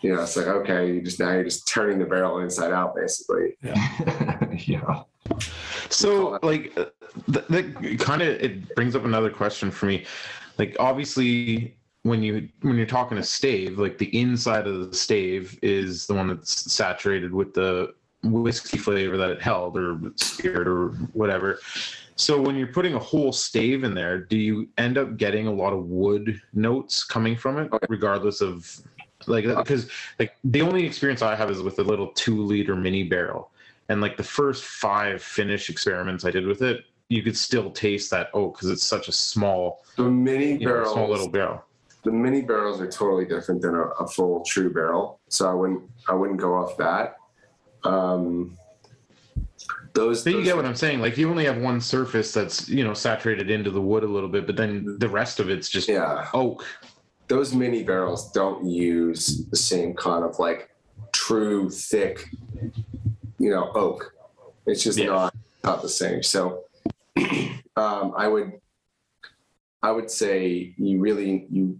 [0.00, 2.94] You know, it's like okay, you just now you're just turning the barrel inside out,
[2.94, 3.56] basically.
[3.62, 5.02] yeah.
[5.90, 6.86] So, like, uh,
[7.28, 10.04] that, that kind of it brings up another question for me.
[10.58, 15.58] Like, obviously, when you when you're talking a stave, like the inside of the stave
[15.62, 20.88] is the one that's saturated with the whiskey flavor that it held, or spirit, or
[21.12, 21.58] whatever.
[22.18, 25.52] So, when you're putting a whole stave in there, do you end up getting a
[25.52, 28.80] lot of wood notes coming from it, regardless of
[29.26, 29.88] like because
[30.18, 33.50] like the only experience I have is with a little two liter mini barrel
[33.88, 38.10] and like the first five finish experiments I did with it, you could still taste
[38.10, 41.64] that oak because it's such a small, The mini you know, small little barrel.
[42.04, 45.20] the mini barrels are totally different than a, a full true barrel.
[45.28, 47.16] So I wouldn't I wouldn't go off that.
[47.84, 48.57] Um,
[49.98, 51.00] those, But you those- get what I'm saying.
[51.00, 54.28] Like you only have one surface that's you know saturated into the wood a little
[54.28, 56.28] bit, but then the rest of it's just yeah.
[56.34, 56.64] oak.
[57.28, 60.70] those mini barrels don't use the same kind of like
[61.12, 62.24] true thick,
[63.38, 64.14] you know, oak.
[64.66, 65.06] It's just Yeah.
[65.06, 65.34] not
[65.64, 66.22] not the same.
[66.22, 66.64] So
[67.76, 68.52] um, I would
[69.82, 71.78] I would say you really you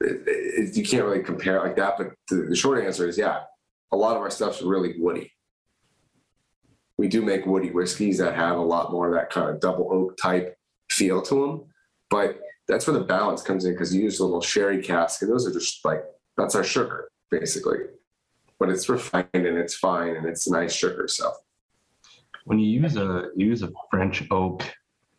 [0.00, 1.96] you can't really compare it like that.
[1.98, 3.44] But the, the short answer is yeah,
[3.92, 5.30] a lot of our stuff's really woody.
[6.96, 9.88] We do make woody whiskeys that have a lot more of that kind of double
[9.92, 10.56] oak type
[10.90, 11.64] feel to them,
[12.08, 12.38] but
[12.68, 15.46] that's where the balance comes in because you use a little sherry cask, and those
[15.46, 16.04] are just like
[16.36, 17.78] that's our sugar basically.
[18.58, 21.08] But it's refined and it's fine and it's nice sugar.
[21.08, 21.32] So
[22.44, 24.62] When you use a you use a French oak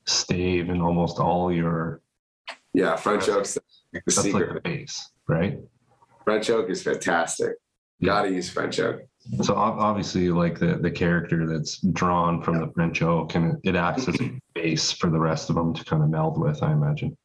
[0.05, 2.01] stave in almost all your
[2.73, 3.33] yeah, French the
[3.93, 4.33] that's secret.
[4.33, 5.59] like the base, right?
[6.23, 7.53] French oak is fantastic.
[8.03, 9.01] Gotta use French oak.
[9.41, 14.07] So obviously, like the the character that's drawn from the French oak, and it, acts
[14.07, 16.61] as a base for the rest of them to kind of meld with.
[16.61, 17.17] I imagine.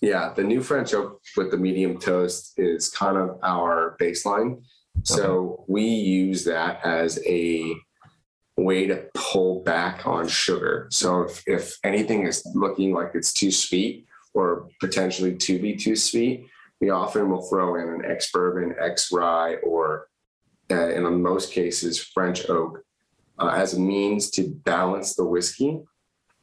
[0.00, 4.62] Yeah, the new French oak with the medium toast is kind of our baseline.
[5.04, 7.74] So we use that as a
[8.56, 10.88] way to pull back on sugar.
[10.90, 15.96] So if, if anything is looking like it's too sweet or potentially to be too
[15.96, 16.46] sweet,
[16.80, 20.08] we often will throw in an ex bourbon, ex rye, or
[20.70, 22.82] uh, in most cases, French oak
[23.38, 25.80] uh, as a means to balance the whiskey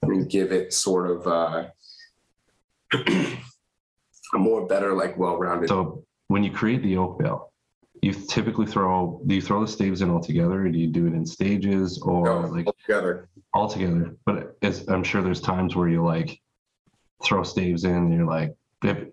[0.01, 1.67] and give it sort of uh,
[2.93, 5.69] a more better, like well-rounded.
[5.69, 7.51] So when you create the oak bill,
[8.01, 11.07] you typically throw do you throw the staves in all together, or do you do
[11.07, 13.29] it in stages, or No, like together.
[13.53, 14.15] all together?
[14.25, 14.55] But
[14.87, 16.39] I'm sure there's times where you like
[17.23, 18.55] throw staves in, and you're like,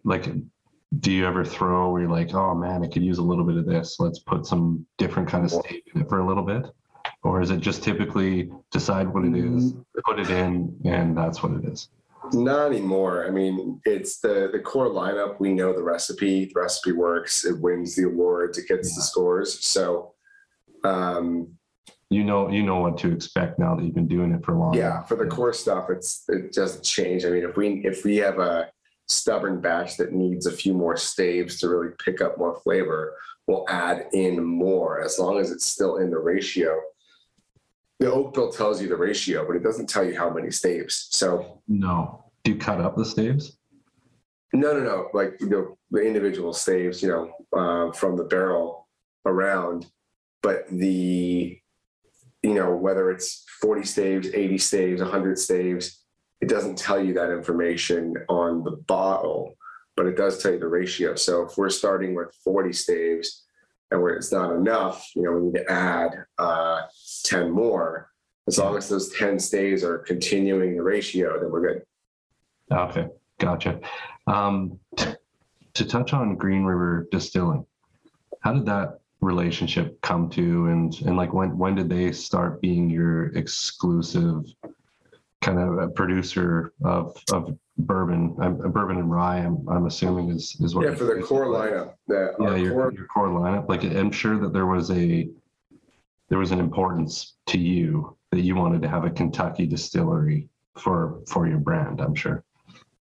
[0.04, 0.28] like,
[1.00, 3.56] do you ever throw where you're like, oh man, I could use a little bit
[3.56, 3.96] of this.
[3.98, 6.66] Let's put some different kind of stave in it for a little bit,
[7.22, 9.74] or is it just typically decide what it is,
[10.04, 11.88] put it in, and that's what it is?
[12.32, 13.26] Not anymore.
[13.26, 15.40] I mean, it's the the core lineup.
[15.40, 16.46] We know the recipe.
[16.46, 17.44] The recipe works.
[17.44, 18.56] It wins the awards.
[18.56, 19.60] It gets the scores.
[19.64, 20.14] So,
[20.84, 21.48] um,
[22.10, 24.58] You know, you know what to expect now that you've been doing it for a
[24.58, 24.74] long.
[24.74, 27.24] yeah, for the core stuff, it's it doesn't change.
[27.26, 28.70] I mean, if we if we have a
[29.08, 33.14] stubborn batch that needs a few more staves to really pick up more flavor,
[33.46, 36.80] we'll add in more as long as it's still in the ratio.
[38.00, 41.08] The oak bill tells you the ratio, but it doesn't tell you how many staves.
[41.10, 42.24] So No.
[42.42, 43.56] Do you cut up the staves?
[44.52, 45.08] No, no, no.
[45.14, 48.86] Like you know, the individual staves, you know, uh, from the barrel
[49.24, 49.86] around,
[50.42, 51.58] but the,
[52.42, 56.03] you know, whether it's forty staves, eighty staves, hundred staves,
[56.44, 59.56] it doesn't tell you that information on the bottle,
[59.96, 61.14] but it does tell you the ratio.
[61.14, 63.46] So if we're starting with forty staves,
[63.90, 66.82] and where it's not enough, you know, we need to add uh,
[67.22, 68.10] ten more.
[68.46, 71.82] As long as those ten staves are continuing the ratio, then we're good.
[72.70, 73.06] Okay,
[73.40, 73.80] gotcha.
[74.26, 74.78] Um,
[75.72, 77.64] to touch on Green River Distilling,
[78.40, 82.90] how did that relationship come to, and and like when when did they start being
[82.90, 84.44] your exclusive
[85.44, 89.38] kind of a producer of of bourbon, uh, bourbon and rye?
[89.38, 90.86] I'm I'm assuming is is what.
[90.86, 93.68] Yeah, for the core lineup, the Yeah, your, core your core lineup.
[93.68, 95.28] Like I'm sure that there was a
[96.28, 101.20] there was an importance to you that you wanted to have a Kentucky distillery for
[101.28, 102.00] for your brand.
[102.00, 102.42] I'm sure.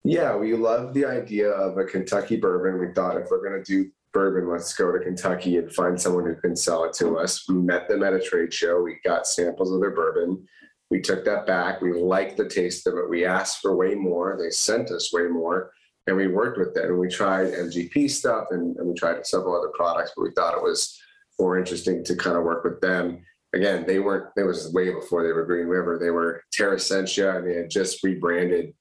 [0.04, 2.80] Yeah, we love the idea of a Kentucky bourbon.
[2.80, 6.26] We thought if we're going to do bourbon, let's go to Kentucky and find someone
[6.26, 7.48] who can sell it to us.
[7.50, 8.82] We met them at a trade show.
[8.82, 10.48] We got samples of their bourbon.
[10.90, 11.82] We took that back.
[11.82, 13.10] We liked the taste of it.
[13.10, 14.38] We asked for way more.
[14.40, 15.72] They sent us way more.
[16.08, 16.86] And we worked with them.
[16.86, 20.56] And we tried MGP stuff and, and we tried several other products, but we thought
[20.56, 20.98] it was
[21.40, 23.22] more interesting to kind of work with them.
[23.54, 26.00] Again, they weren't, it was way before they were Green River.
[26.00, 28.74] They were Terressentia and they had just rebranded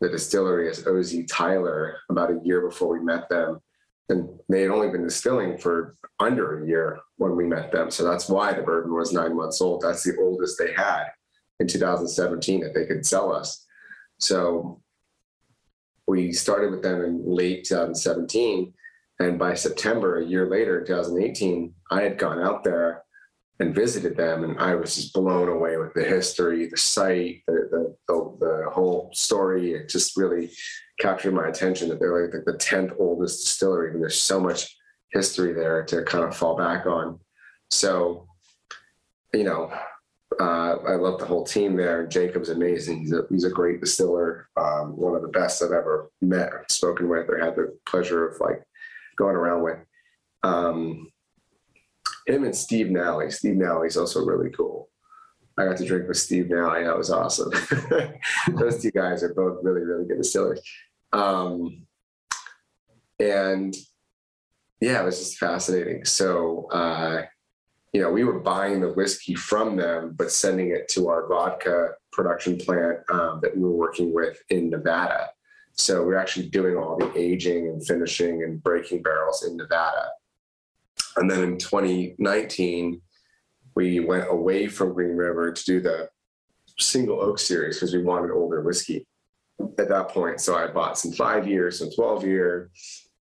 [0.00, 3.60] the distillery as OZ Tyler about a year before we met them.
[4.08, 7.90] And they had only been distilling for under a year when we met them.
[7.90, 9.82] So that's why the bourbon was nine months old.
[9.82, 11.06] That's the oldest they had
[11.60, 13.66] in 2017 that they could sell us.
[14.18, 14.82] So
[16.08, 18.72] we started with them in late 2017.
[19.20, 23.04] And by September, a year later, 2018, I had gone out there
[23.60, 27.68] and visited them, and I was just blown away with the history, the site, the
[27.70, 29.74] the, the, the whole story.
[29.74, 30.50] It just really
[30.98, 34.74] captured my attention that they're like the tenth oldest distillery, and there's so much
[35.12, 37.20] history there to kind of fall back on.
[37.70, 38.26] So,
[39.34, 39.70] you know,
[40.40, 42.06] uh, I love the whole team there.
[42.06, 43.00] Jacob's amazing.
[43.00, 47.10] He's a, he's a great distiller, um, one of the best I've ever met spoken
[47.10, 48.62] with or had the pleasure of like
[49.16, 49.78] going around with.
[50.42, 51.10] Um,
[52.26, 53.30] him and Steve Nally.
[53.30, 54.88] Steve Nally's also really cool.
[55.58, 56.84] I got to drink with Steve Nally.
[56.84, 57.52] That was awesome.
[58.48, 60.62] Those two guys are both really, really good distillers.
[61.12, 61.86] Um,
[63.18, 63.76] and
[64.80, 66.06] yeah, it was just fascinating.
[66.06, 67.24] So, uh,
[67.92, 71.90] you know, we were buying the whiskey from them, but sending it to our vodka
[72.12, 75.28] production plant um, that we were working with in Nevada.
[75.72, 80.08] So we're actually doing all the aging and finishing and breaking barrels in Nevada.
[81.16, 83.00] And then in 2019,
[83.74, 86.08] we went away from Green River to do the
[86.78, 89.06] single oak series because we wanted older whiskey
[89.78, 90.40] at that point.
[90.40, 92.70] So I bought some five years, some 12 year,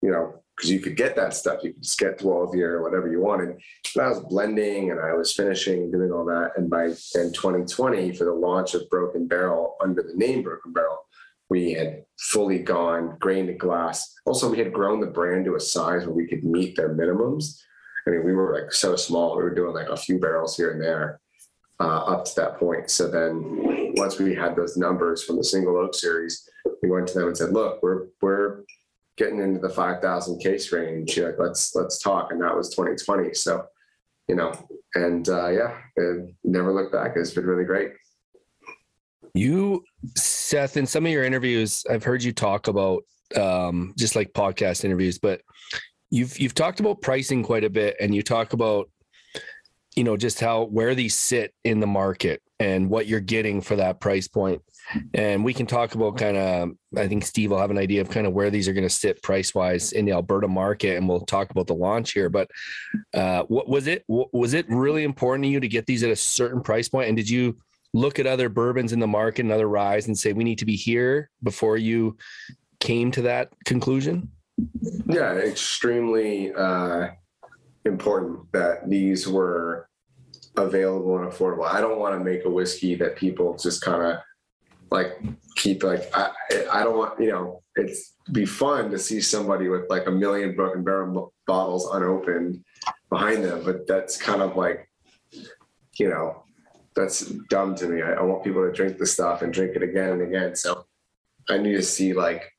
[0.02, 1.64] you know, because you could get that stuff.
[1.64, 3.58] You could just get 12 year, whatever you wanted.
[3.96, 6.52] But I was blending and I was finishing and doing all that.
[6.58, 10.98] And by in 2020, for the launch of Broken Barrel under the name Broken Barrel,
[11.50, 14.14] we had fully gone grain to glass.
[14.26, 17.62] Also, we had grown the brand to a size where we could meet their minimums.
[18.06, 19.38] I mean, we were like so small.
[19.38, 21.22] We were doing like a few barrels here and there
[21.80, 22.92] uh, up to that point.
[22.92, 26.50] So then once we had those numbers from the single oak series,
[26.84, 28.64] we went to them and said, look, we're, we're
[29.20, 31.20] getting into the 5,000 case range.
[31.20, 32.32] Like, let's, let's talk.
[32.32, 33.34] And that was 2020.
[33.34, 33.66] So,
[34.28, 34.54] you know,
[34.96, 35.78] and uh, yeah,
[36.44, 37.12] never looked back.
[37.16, 37.92] It's been really great.
[39.34, 39.84] You,
[40.16, 43.04] Seth, in some of your interviews, I've heard you talk about
[43.36, 45.42] um, just like podcast interviews, but
[46.10, 48.90] you've you've talked about pricing quite a bit, and you talk about
[49.96, 53.76] you know just how where these sit in the market and what you're getting for
[53.76, 54.62] that price point.
[55.14, 58.10] And we can talk about kind of, I think Steve will have an idea of
[58.10, 61.08] kind of where these are going to sit price wise in the Alberta market, and
[61.08, 62.30] we'll talk about the launch here.
[62.30, 62.50] But
[63.14, 64.04] uh, what was it?
[64.08, 67.08] Was it really important to you to get these at a certain price point?
[67.08, 67.58] And did you
[67.94, 70.66] look at other bourbons in the market and other ryes and say we need to
[70.66, 72.18] be here before you
[72.80, 74.32] came to that conclusion?
[75.08, 77.10] Yeah, extremely uh,
[77.86, 79.88] important that these were
[80.58, 81.66] available and affordable.
[81.66, 84.18] I don't want to make a whiskey that people just kind of
[84.92, 85.20] like
[85.56, 86.32] keep like I
[86.72, 90.56] I don't want you know it's be fun to see somebody with like a million
[90.56, 92.64] broken barrel bottles unopened
[93.10, 94.90] behind them, but that's kind of like
[95.98, 96.44] you know
[96.96, 98.02] that's dumb to me.
[98.02, 100.56] I, I want people to drink the stuff and drink it again and again.
[100.56, 100.86] So
[101.50, 102.52] I need to see like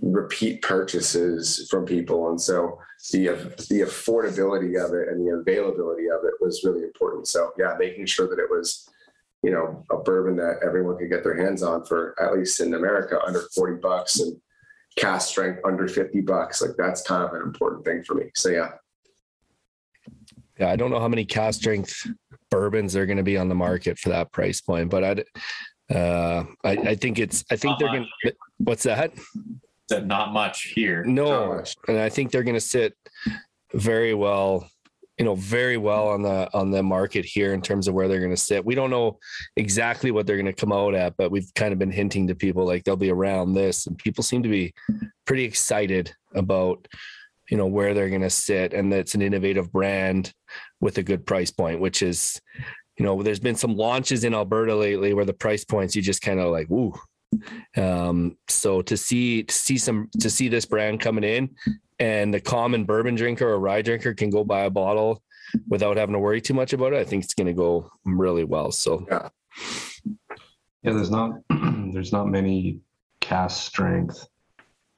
[0.00, 2.78] repeat purchases from people, and so
[3.12, 3.26] the
[3.68, 7.28] the affordability of it and the availability of it was really important.
[7.28, 8.88] So yeah, making sure that it was
[9.44, 12.74] you know a bourbon that everyone could get their hands on for at least in
[12.74, 14.36] America under forty bucks and
[14.96, 16.62] cask strength under 50 bucks.
[16.62, 18.30] Like that's kind of an important thing for me.
[18.34, 18.70] So yeah.
[20.58, 22.06] Yeah i don't know how many cask strength
[22.48, 26.44] bourbons are going to be on the market for that price point but i uh
[26.62, 29.12] i, I think it's i think Not they're going to what's that?
[29.88, 31.04] That not much here.
[31.04, 31.74] Not no much.
[31.88, 32.94] and i think they're going to sit
[33.72, 34.68] very well
[35.18, 38.20] you know very well on the on the market here in terms of where they're
[38.20, 38.64] going to sit.
[38.64, 39.18] We don't know
[39.56, 42.34] exactly what they're going to come out at but we've kind of been hinting to
[42.34, 44.74] people like they'll be around this and people seem to be
[45.26, 46.86] pretty excited about
[47.50, 50.32] you know where they're going to sit and it's an innovative brand
[50.80, 52.40] with a good price point which is
[52.98, 56.22] you know there's been some launches in alberta lately where the price points you just
[56.22, 56.94] kind of like woo
[57.76, 61.50] um so to see to see some to see this brand coming in
[61.98, 65.22] and the common bourbon drinker or rye drinker can go buy a bottle
[65.68, 68.44] without having to worry too much about it i think it's going to go really
[68.44, 69.28] well so Yeah,
[70.82, 70.92] yeah.
[70.92, 71.32] there's not
[71.92, 72.80] there's not many
[73.20, 74.26] cask strength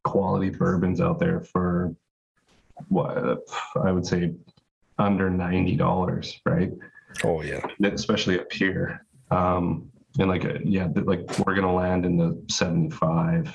[0.04, 1.94] quality bourbons out there for
[2.88, 3.40] what
[3.82, 4.34] I would say
[4.98, 6.70] under ninety dollars, right?
[7.24, 9.04] oh yeah Especially up here.
[9.30, 13.52] Um, and like uh, yeah, like we're gonna land in the seventy-five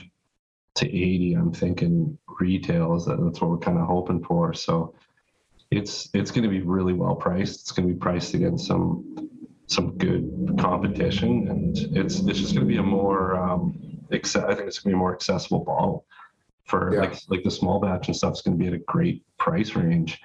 [0.82, 1.34] to eighty.
[1.34, 4.54] I'm thinking retail is that that's what we're kind of hoping for.
[4.54, 4.94] So
[5.72, 7.62] it's it's going to be really well priced.
[7.62, 9.30] It's going to be priced against some
[9.68, 13.80] some good competition, and it's it's just going to be a more um,
[14.12, 16.06] I think it's gonna be a more accessible bottle
[16.66, 17.02] for Yeah.
[17.02, 20.20] like like the small batch and stuff is gonna be at a great price range.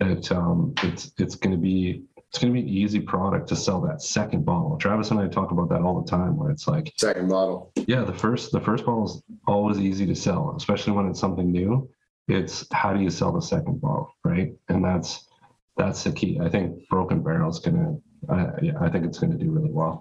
[0.00, 4.00] It um it's it's gonna be it's gonna be an easy product to sell that
[4.00, 4.76] second bottle.
[4.78, 7.72] Travis and I talk about that all the time where it's like, Second bottle.
[7.88, 11.50] yeah, the first the first bottle is always easy to sell, especially when it's something
[11.50, 11.90] new.
[12.28, 14.52] It's how do you sell the second bottle, right?
[14.68, 15.26] And that's
[15.76, 16.38] that's the key.
[16.40, 17.96] I think Broken Barrel is gonna,
[18.28, 20.00] uh, yeah, I think it's gonna do really well.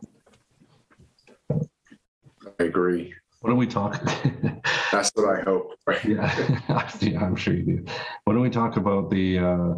[1.50, 3.14] I agree.
[3.42, 4.00] What do we talk?
[4.92, 5.72] That's what I hope.
[5.88, 6.04] Right.
[6.04, 7.86] yeah, yeah, I'm sure you do.
[8.26, 9.74] Why don't we talk about the uh,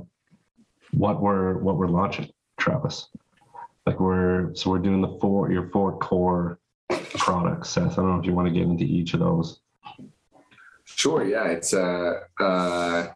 [0.92, 2.28] what we're what we're launching,
[2.62, 3.10] Travis?
[3.86, 6.60] Like we're so we're doing the four your four core
[7.16, 7.70] products.
[7.70, 9.60] Seth, I don't know if you want to get into each of those.
[10.86, 11.24] Sure.
[11.24, 11.48] Yeah.
[11.48, 13.08] It's uh, uh,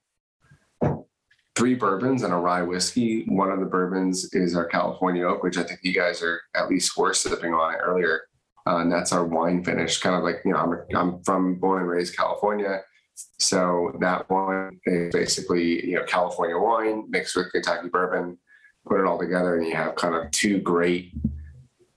[1.55, 3.25] three bourbons and a rye whiskey.
[3.27, 6.69] One of the bourbons is our California oak, which I think you guys are at
[6.69, 8.23] least were sipping on it earlier.
[8.67, 9.99] Uh, and that's our wine finish.
[9.99, 12.81] Kind of like you know, I'm I'm from born and raised California,
[13.37, 18.39] so that one is basically you know California wine mixed with Kentucky bourbon.
[18.87, 21.13] Put it all together, and you have kind of two great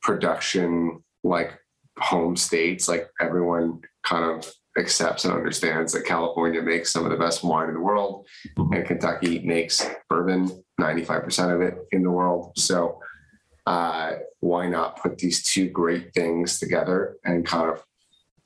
[0.02, 1.58] production like
[1.98, 2.88] home states.
[2.88, 7.68] Like everyone kind of accepts and understands that California makes some of the best wine
[7.68, 8.26] in the world,
[8.56, 12.52] and Kentucky makes bourbon, 95% of it in the world.
[12.56, 13.00] So,
[13.66, 17.84] uh, why not put these two great things together and kind of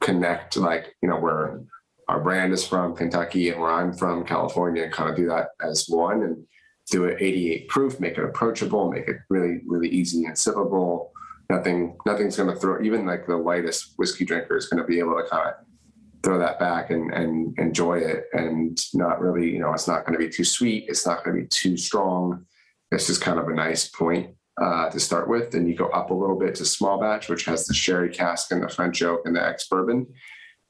[0.00, 1.60] connect, like, you know, where
[2.08, 5.48] our brand is from Kentucky and where I'm from California, and kind of do that
[5.62, 6.44] as one and
[6.90, 11.10] do it 88 proof, make it approachable, make it really, really easy and sippable.
[11.50, 14.98] Nothing, nothing's going to throw, even like the lightest whiskey drinker is going to be
[14.98, 15.54] able to kind of
[16.22, 20.18] throw that back and, and enjoy it and not really, you know, it's not going
[20.18, 20.84] to be too sweet.
[20.88, 22.46] It's not going to be too strong.
[22.90, 25.50] It's just kind of a nice point uh, to start with.
[25.50, 28.52] Then you go up a little bit to small batch, which has the sherry cask
[28.52, 30.06] and the French oak and the ex bourbon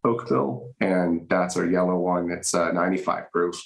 [0.04, 0.72] oak.
[0.80, 2.30] And that's our yellow one.
[2.30, 3.60] It's uh, 95 proof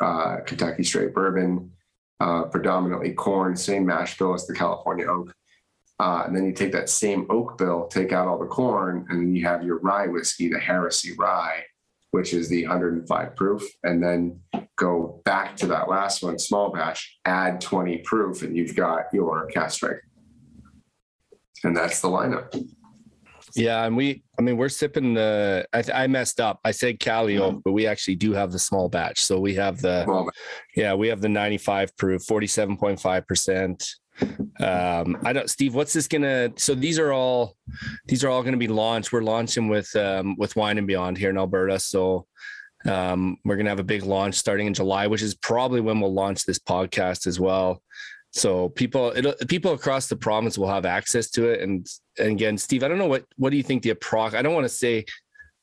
[0.00, 1.72] uh, Kentucky straight bourbon,
[2.20, 5.32] uh, predominantly corn, same mash bill as the California oak.
[5.98, 9.20] Uh, and then you take that same oak bill, take out all the corn, and
[9.20, 11.62] then you have your rye whiskey, the Heresy Rye,
[12.10, 14.40] which is the 105 proof, and then
[14.76, 19.46] go back to that last one, small batch, add 20 proof, and you've got your
[19.52, 20.00] cast strike.
[21.64, 22.50] And that's the lineup.
[23.54, 25.66] Yeah, and we, I mean, we're sipping the.
[25.72, 26.60] I, I messed up.
[26.64, 29.20] I said Cali Oak, but we actually do have the small batch.
[29.20, 30.30] So we have the,
[30.76, 33.88] yeah, we have the 95 proof, 47.5 percent.
[34.60, 35.74] Um, I don't, Steve.
[35.74, 36.52] What's this gonna?
[36.56, 37.56] So these are all,
[38.06, 39.12] these are all to be launched.
[39.12, 41.78] We're launching with um, with Wine and Beyond here in Alberta.
[41.78, 42.26] So
[42.86, 46.12] um, we're gonna have a big launch starting in July, which is probably when we'll
[46.12, 47.82] launch this podcast as well.
[48.32, 51.60] So people, it'll, people across the province will have access to it.
[51.62, 51.86] And,
[52.18, 54.34] and again, Steve, I don't know what what do you think the approx?
[54.34, 55.04] I don't want to say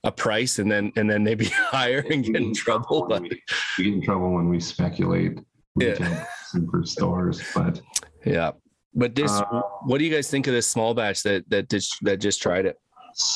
[0.03, 3.05] a price and then and then maybe higher and get in trouble.
[3.07, 3.41] But we,
[3.77, 5.39] we get in trouble when we speculate
[5.79, 5.89] Yeah.
[5.91, 7.81] retail super stores, but
[8.25, 8.51] yeah.
[8.93, 11.95] But this, Uh, what do you guys think of this small batch that that just
[12.03, 12.75] that just tried it?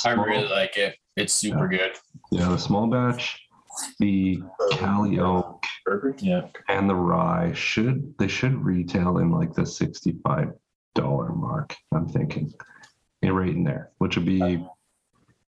[0.06, 0.96] I really like it.
[1.16, 1.92] It's super good.
[2.32, 3.40] yeah the small batch,
[4.00, 4.42] the
[4.74, 5.64] Cali Oak
[6.20, 6.48] Yeah.
[6.70, 10.54] and the rye should they should retail in like the sixty five
[10.96, 11.76] dollar mark.
[11.94, 12.54] I'm thinking,
[13.22, 14.66] and right in there, which would be,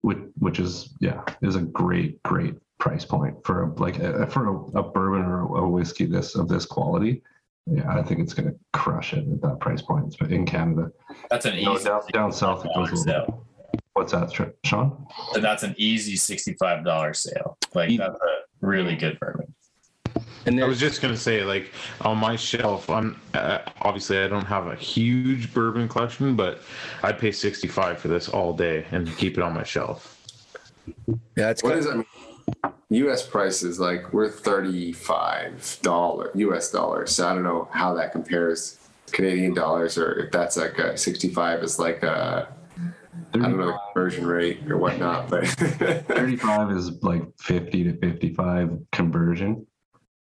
[0.01, 4.47] which which is yeah is a great great price point for a like a, for
[4.47, 7.21] a, a bourbon or a whiskey this of this quality.
[7.65, 10.91] Yeah, I think it's gonna crush it at that price point in Canada.
[11.29, 13.45] That's an No, easy down, down south it goes a little.
[14.07, 14.21] Sale.
[14.21, 15.07] What's that, Sean?
[15.33, 17.57] So that's an easy sixty-five dollar sale.
[17.73, 19.53] Like that's a really good bourbon.
[20.45, 21.71] And I was just gonna say, like
[22.01, 26.61] on my shelf, I'm uh, obviously I don't have a huge bourbon collection, but
[27.03, 30.17] I'd pay 65 for this all day and keep it on my shelf.
[31.35, 32.05] yeah, it's What got, is I mean,
[32.89, 37.11] US prices like we're thirty-five dollar US dollars.
[37.15, 38.79] So I don't know how that compares
[39.11, 42.47] Canadian dollars or if that's like a sixty-five is like a
[43.33, 48.77] I don't know the conversion rate or whatnot, but 35 is like 50 to 55
[48.91, 49.65] conversion.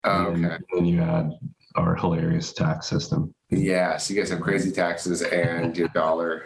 [0.03, 1.31] Oh, And then you add
[1.75, 3.33] our hilarious tax system.
[3.49, 6.45] Yeah, so you guys have crazy taxes and your dollar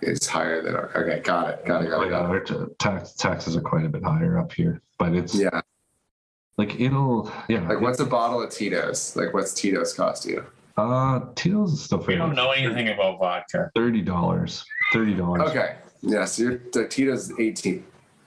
[0.00, 2.50] is higher than our okay, got it, got it, got it, got it.
[2.50, 5.60] our tax taxes are quite a bit higher up here, but it's Yeah.
[6.56, 7.68] like it'll yeah.
[7.68, 9.14] Like what's a bottle of Tito's?
[9.14, 10.44] Like what's Tito's cost you?
[10.78, 13.70] Uh Tito's is still We don't know anything about vodka.
[13.74, 14.64] thirty dollars.
[14.92, 15.42] Thirty dollars.
[15.50, 15.76] Okay.
[16.02, 17.84] Yeah, so your the Tito's is eighteen.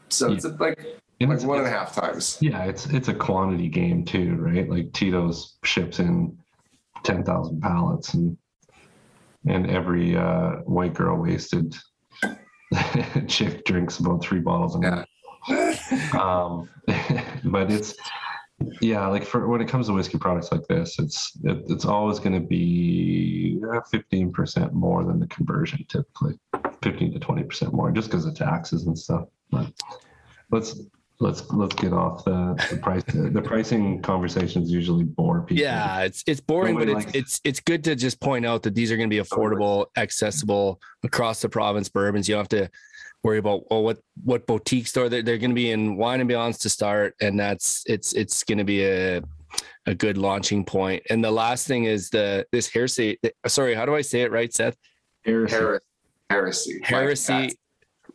[0.09, 0.77] So it's like
[1.21, 2.37] And like it's, one and a half times.
[2.41, 4.69] yeah, it's it's a quantity game too, right?
[4.69, 6.37] Like Tito's ships in
[7.03, 8.37] ten thousand pallets and
[9.47, 11.75] and every uh white girl wasted
[13.27, 15.07] chick drinks about three bottles a night.
[15.47, 15.55] Yeah.
[15.55, 16.15] month.
[16.15, 16.69] Um,
[17.51, 17.95] but it's
[18.81, 22.19] yeah, like for when it comes to whiskey products like this, it's it, it's always
[22.19, 23.59] going to be
[23.89, 26.37] fifteen percent more than the conversion typically,
[26.81, 29.25] fifteen to twenty percent more, just because of taxes and stuff.
[29.49, 29.71] But
[30.51, 30.81] let's
[31.19, 33.03] let's let's get off the, the price.
[33.05, 35.63] The pricing conversations usually bore people.
[35.63, 37.19] Yeah, it's it's boring, but Nobody it's it.
[37.19, 40.81] it's it's good to just point out that these are going to be affordable, accessible
[41.03, 42.27] across the province bourbons.
[42.27, 42.71] You don't have to
[43.23, 46.29] worry about well what what boutique store they're, they're going to be in wine and
[46.29, 49.21] beyonds to start, and that's it's it's going to be a
[49.85, 51.03] a good launching point.
[51.09, 53.19] And the last thing is the this heresy.
[53.47, 54.75] Sorry, how do I say it right, Seth?
[55.25, 55.55] Heresy.
[55.55, 55.81] Heresy.
[56.29, 56.73] Heresy.
[56.73, 57.55] Like Heresy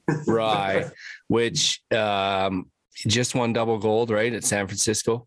[0.26, 0.90] rye,
[1.28, 2.70] which um
[3.07, 5.26] just won double gold right at San Francisco.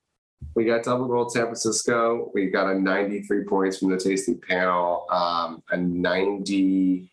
[0.56, 2.32] We got double gold San Francisco.
[2.34, 5.06] We got a 93 points from the tasting panel.
[5.12, 7.12] Um, a 90.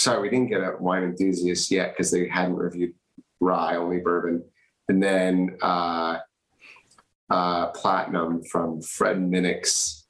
[0.00, 2.94] Sorry, we didn't get a wine enthusiast yet because they hadn't reviewed
[3.38, 4.42] rye, only bourbon.
[4.88, 6.18] And then uh,
[7.28, 10.06] uh, platinum from Fred Minnick's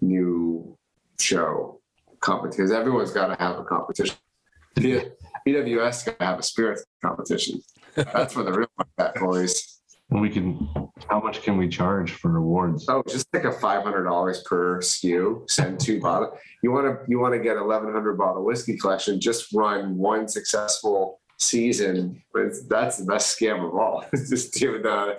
[0.00, 0.78] new
[1.18, 1.80] show
[2.20, 2.76] competition.
[2.76, 4.16] Everyone's got to have a competition.
[4.76, 7.60] PWS got to have a spirits competition.
[7.96, 9.73] That's where the real one at, boys.
[10.10, 10.68] And we can.
[11.08, 12.86] How much can we charge for awards?
[12.88, 15.48] Oh, just like a five hundred dollars per SKU.
[15.50, 16.36] Send two bottle.
[16.62, 19.18] You want to you want to get eleven hundred bottle whiskey collection.
[19.20, 22.22] Just run one successful season.
[22.32, 24.04] But that's the best scam of all.
[24.14, 25.18] just do the,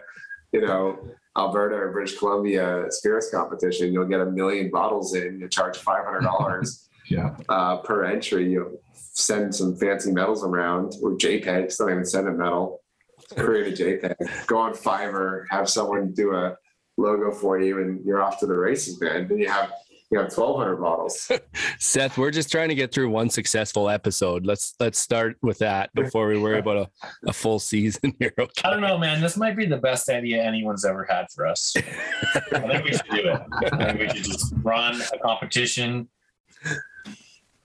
[0.53, 0.97] you know,
[1.35, 3.91] Alberta or British Columbia spirits competition.
[3.91, 5.39] You'll get a million bottles in.
[5.39, 7.35] You charge five hundred dollars Yeah.
[7.49, 8.51] uh, per entry.
[8.51, 11.77] You send some fancy medals around or JPEGs.
[11.77, 12.81] Don't even send a medal.
[13.35, 14.47] Create a JPEG.
[14.47, 15.45] Go on Fiverr.
[15.49, 16.57] Have someone do a
[16.97, 19.27] logo for you, and you're off to the races, man.
[19.27, 19.71] Then you have
[20.11, 21.31] you have 1,200 bottles.
[21.79, 24.45] Seth, we're just trying to get through one successful episode.
[24.45, 28.33] Let's let's start with that before we worry about a, a full season here.
[28.37, 28.61] Okay.
[28.63, 29.19] I don't know, man.
[29.19, 31.75] This might be the best idea anyone's ever had for us.
[32.35, 33.41] I think we should do it.
[33.73, 36.07] I think we should just run a competition
[36.63, 37.17] and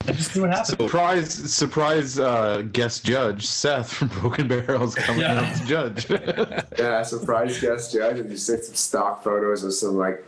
[0.06, 0.68] just see what happens.
[0.68, 5.40] Surprise, surprise uh, guest judge Seth from Broken Barrels coming Yeah.
[5.40, 6.10] out to judge.
[6.78, 10.24] yeah, surprise guest judge, and you take some stock photos of some like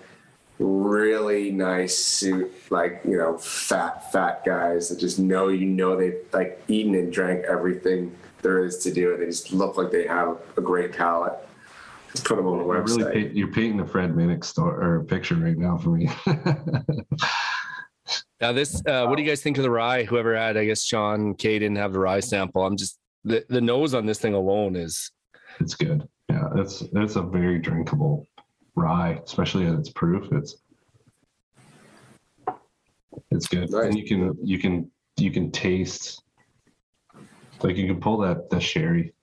[0.58, 6.18] really nice suit, like you know, fat fat guys that just know you know they've
[6.32, 10.06] like eaten and drank everything there is to do, and they just look like they
[10.06, 11.34] have a great palate.
[12.12, 13.12] Just put them on the You're really website.
[13.14, 16.10] paint, you're painting the Fred Minnick store or picture right now for me.
[18.42, 20.02] Now this, uh, what do you guys think of the rye?
[20.02, 22.66] Whoever had, I guess Sean Kay didn't have the rye sample.
[22.66, 25.12] I'm just the, the nose on this thing alone is
[25.60, 26.08] it's good.
[26.28, 28.26] Yeah, it's it's a very drinkable
[28.74, 30.26] rye, especially at its proof.
[30.32, 30.56] It's
[33.30, 33.84] it's good, Nice.
[33.84, 36.24] and you can you can you can taste
[37.62, 39.14] like you can pull that the sherry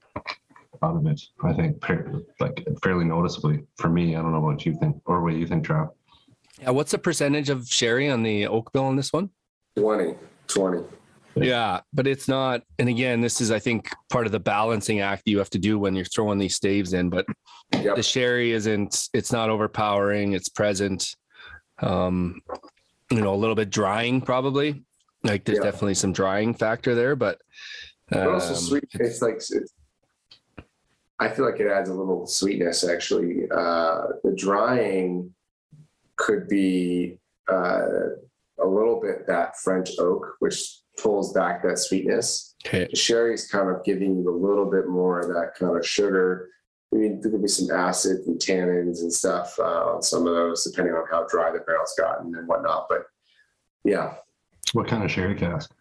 [0.82, 1.22] out of it.
[1.44, 1.84] I think
[2.40, 4.16] like fairly noticeably for me.
[4.16, 5.90] I don't know what you think or what you think, Trav.
[6.62, 6.70] Yeah.
[6.70, 9.30] What's the percentage of sherry on the oak bill on this one?
[9.78, 10.16] 20,
[10.48, 10.84] 20.
[11.36, 12.64] Yeah, but it's not.
[12.80, 15.80] And again, this is I think part of the balancing act you have to do
[15.80, 17.10] when you're throwing these staves in.
[17.10, 17.26] But
[17.74, 17.96] Yep.
[17.98, 19.10] the sherry isn't.
[19.14, 20.34] It's not overpowering.
[20.34, 21.16] It's present.
[21.82, 22.42] Um,
[23.12, 24.84] you know, a little bit drying probably.
[25.24, 25.66] Like there's Yeah.
[25.66, 27.40] definitely some drying factor there, but
[28.10, 28.86] But also um, sweet.
[28.94, 29.54] It's like it's,
[31.20, 32.84] I feel like it adds a little sweetness.
[32.84, 35.34] Actually, uh, the drying
[36.20, 37.18] could be
[37.52, 37.82] uh,
[38.62, 40.62] a little bit that French oak, which
[41.02, 42.56] pulls back that sweetness.
[42.68, 42.88] Okay.
[42.92, 46.50] The sherry's kind of giving you a little bit more of that kind of sugar.
[46.94, 50.34] I mean, there could be some acid and tannins and stuff uh, on some of
[50.36, 52.88] those, depending on how dry the barrel's gotten and whatnot.
[52.90, 53.04] But
[53.86, 54.16] yeah,
[54.74, 55.72] What kind of sherry cask?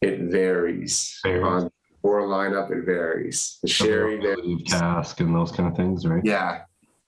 [0.00, 1.18] it varies.
[1.24, 1.44] Varies.
[1.44, 1.70] On
[2.02, 3.58] or lineup, it varies.
[3.62, 4.34] The sherry there.
[4.34, 6.22] Availability cask and those kind of things, right?
[6.24, 6.60] Yeah,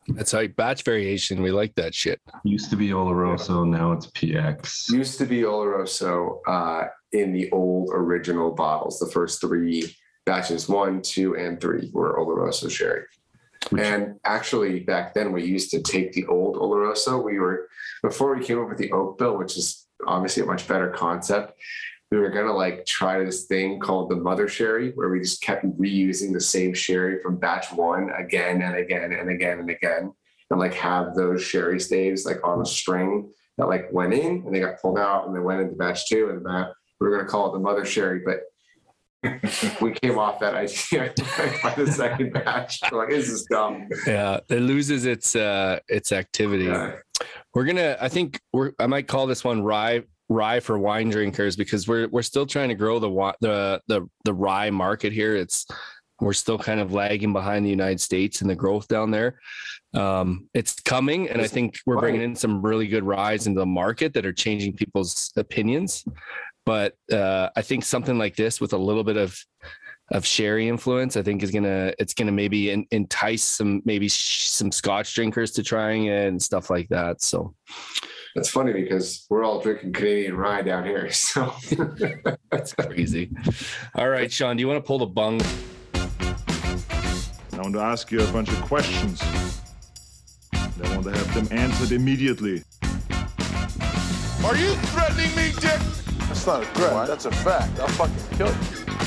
[0.08, 1.42] That's like batch variation.
[1.42, 2.20] We like that shit.
[2.44, 4.90] Used to be Oloroso, now it's PX.
[4.90, 8.98] used to be Oloroso uh, in the old original bottles.
[8.98, 9.94] The first three
[10.24, 13.02] batches, one, two, and three, were Oloroso sherry.
[13.70, 17.22] Which- And actually, back then, we used to take the old Oloroso.
[17.24, 17.68] We were
[18.02, 21.54] before we came up with the Oak Bill, which is obviously a much better concept.
[22.10, 25.64] We were gonna like try this thing called the Mother Sherry, where we just kept
[25.78, 30.12] reusing the same sherry from batch one again and again and again and again,
[30.50, 34.54] and like have those sherry staves like on a string that like went in and
[34.54, 37.28] they got pulled out and they went into batch two and that we were gonna
[37.28, 38.40] call it the Mother Sherry, but
[39.80, 41.12] we came off that idea
[41.62, 42.80] by the second batch.
[42.90, 43.88] We're like, this is dumb.
[44.06, 46.64] Yeah, it loses its uh its activity.
[46.64, 46.96] Yeah.
[47.54, 47.96] We're gonna.
[48.00, 48.72] I think we're.
[48.78, 52.68] I might call this one rye rye for wine drinkers because we're we're still trying
[52.68, 55.36] to grow the the the the rye market here.
[55.36, 55.66] It's
[56.20, 59.38] we're still kind of lagging behind the United States and the growth down there.
[59.94, 63.66] Um, it's coming, and I think we're bringing in some really good ryes into the
[63.66, 66.04] market that are changing people's opinions.
[66.64, 69.38] But uh, I think something like this with a little bit of
[70.12, 74.48] of sherry influence, I think is gonna it's gonna maybe en- entice some maybe sh-
[74.48, 77.22] some Scotch drinkers to trying it and stuff like that.
[77.22, 77.54] So
[78.36, 81.08] That's funny because we're all drinking Canadian rye down here.
[81.16, 81.54] So
[82.50, 83.30] that's crazy.
[83.94, 85.40] All right, Sean, do you want to pull the bung?
[85.94, 89.22] I want to ask you a bunch of questions.
[90.52, 92.62] I want to have them answered immediately.
[94.44, 95.80] Are you threatening me, Dick?
[96.28, 97.06] That's not a threat.
[97.06, 97.80] That's a fact.
[97.80, 98.54] I'll fucking kill you.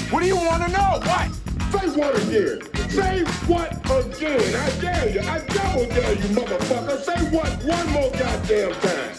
[0.09, 0.99] What do you want to know?
[1.03, 1.32] What?
[1.71, 2.78] Say what again?
[2.89, 4.55] Say what again?
[4.55, 5.21] I dare you.
[5.21, 6.99] I double dare you, motherfucker.
[6.99, 9.15] Say what one more goddamn time.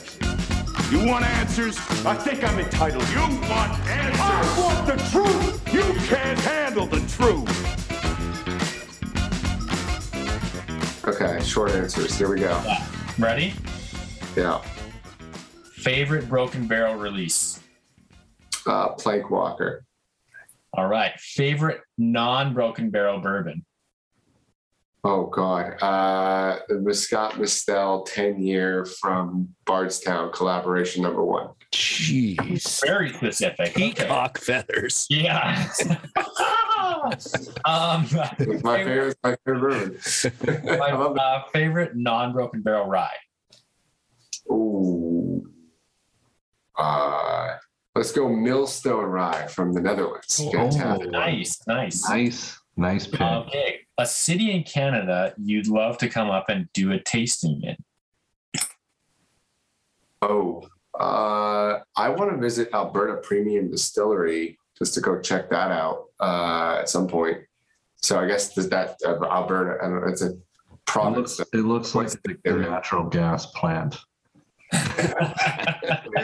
[0.91, 1.79] You want answers?
[2.05, 3.09] I think I'm entitled.
[3.11, 4.21] You want answers?
[4.21, 5.73] I want the truth.
[5.73, 7.49] You can't handle the truth.
[11.07, 12.19] okay, short answers.
[12.19, 12.61] Here we go.
[13.19, 13.55] Ready?
[14.37, 14.61] Yeah.
[15.75, 17.61] Favorite Broken Barrel release.
[18.67, 19.85] Uh, Plank Walker.
[20.75, 21.19] All right.
[21.19, 23.65] Favorite non-Broken Barrel bourbon.
[25.03, 25.83] Oh God.
[25.83, 31.49] Uh, the Scott Mistel 10 year from Bardstown collaboration number one.
[31.73, 33.71] Jeez, Very specific.
[33.71, 33.93] Okay.
[33.93, 35.07] peacock feathers.
[35.09, 35.69] Yeah.
[37.65, 38.07] um,
[38.63, 39.99] my favorite, my favorite bourbon.
[40.65, 41.21] my I love it.
[41.23, 43.09] uh, favorite non-Broken Barrel rye.
[44.51, 45.49] Ooh.
[46.77, 47.57] Uh,
[48.01, 50.43] let's go Millstone Rye from the Netherlands.
[50.51, 51.11] Fantastic.
[51.11, 52.09] Nice, nice.
[52.09, 53.21] Nice, nice pick.
[53.21, 57.77] Okay, a city in Canada you'd love to come up and do a tasting in.
[60.23, 60.67] Oh,
[60.99, 66.79] uh, I want to visit Alberta Premium Distillery just to go check that out uh,
[66.81, 67.37] at some point.
[67.97, 69.77] So I guess does that uh, Alberta?
[69.85, 70.07] I don't know.
[70.09, 73.99] It's a It looks, it looks like a the- natural gas plant.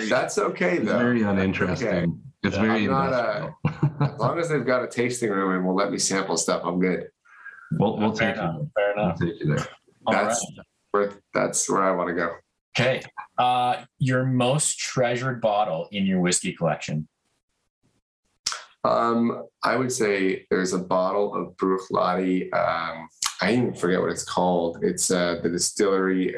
[0.09, 0.99] That's okay It's though.
[0.99, 1.89] very uninteresting.
[1.89, 2.07] okay.
[2.43, 4.13] It's very I'm not, uh, industrial.
[4.15, 6.79] As long as they've got a tasting room and will let me sample stuff, I'm
[6.79, 7.09] good.
[7.73, 8.57] we'll we'll fair take enough.
[8.61, 8.71] you.
[8.77, 9.21] Fair We'll enough.
[9.21, 9.67] take you there.
[10.07, 10.25] All right.
[10.29, 10.47] That's
[10.93, 12.35] where that's where I want to go.
[12.79, 13.03] Okay.
[13.39, 17.09] Uh, your most treasured bottle in your whiskey collection.
[18.85, 22.55] Um, I would say there's a bottle of Bruichladdich.
[22.55, 23.09] Um,
[23.41, 24.79] I even forget what it's called.
[24.83, 26.29] It's uh, the distillery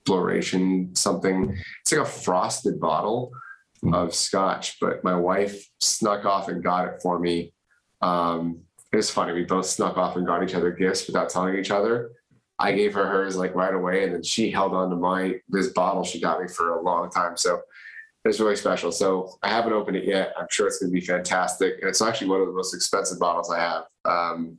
[0.00, 1.56] exploration something.
[1.82, 3.32] It's like a frosted bottle
[3.92, 7.52] of scotch, but my wife snuck off and got it for me.
[8.02, 8.60] Um,
[8.92, 9.32] it was funny.
[9.32, 12.10] We both snuck off and got each other gifts without telling each other.
[12.58, 15.68] I gave her hers like right away, and then she held on to my this
[15.68, 17.36] bottle she got me for a long time.
[17.36, 17.60] So
[18.24, 18.92] it's really special.
[18.92, 20.34] So I haven't opened it yet.
[20.38, 21.78] I'm sure it's going to be fantastic.
[21.80, 24.58] And it's actually one of the most expensive bottles I have um,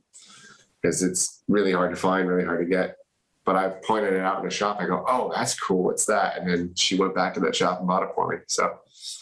[0.80, 2.96] because it's really hard to find, really hard to get.
[3.44, 4.78] But I pointed it out in the shop.
[4.80, 5.84] I go, oh, that's cool.
[5.84, 6.38] What's that?
[6.38, 8.36] And then she went back to that shop and bought it for me.
[8.46, 8.78] So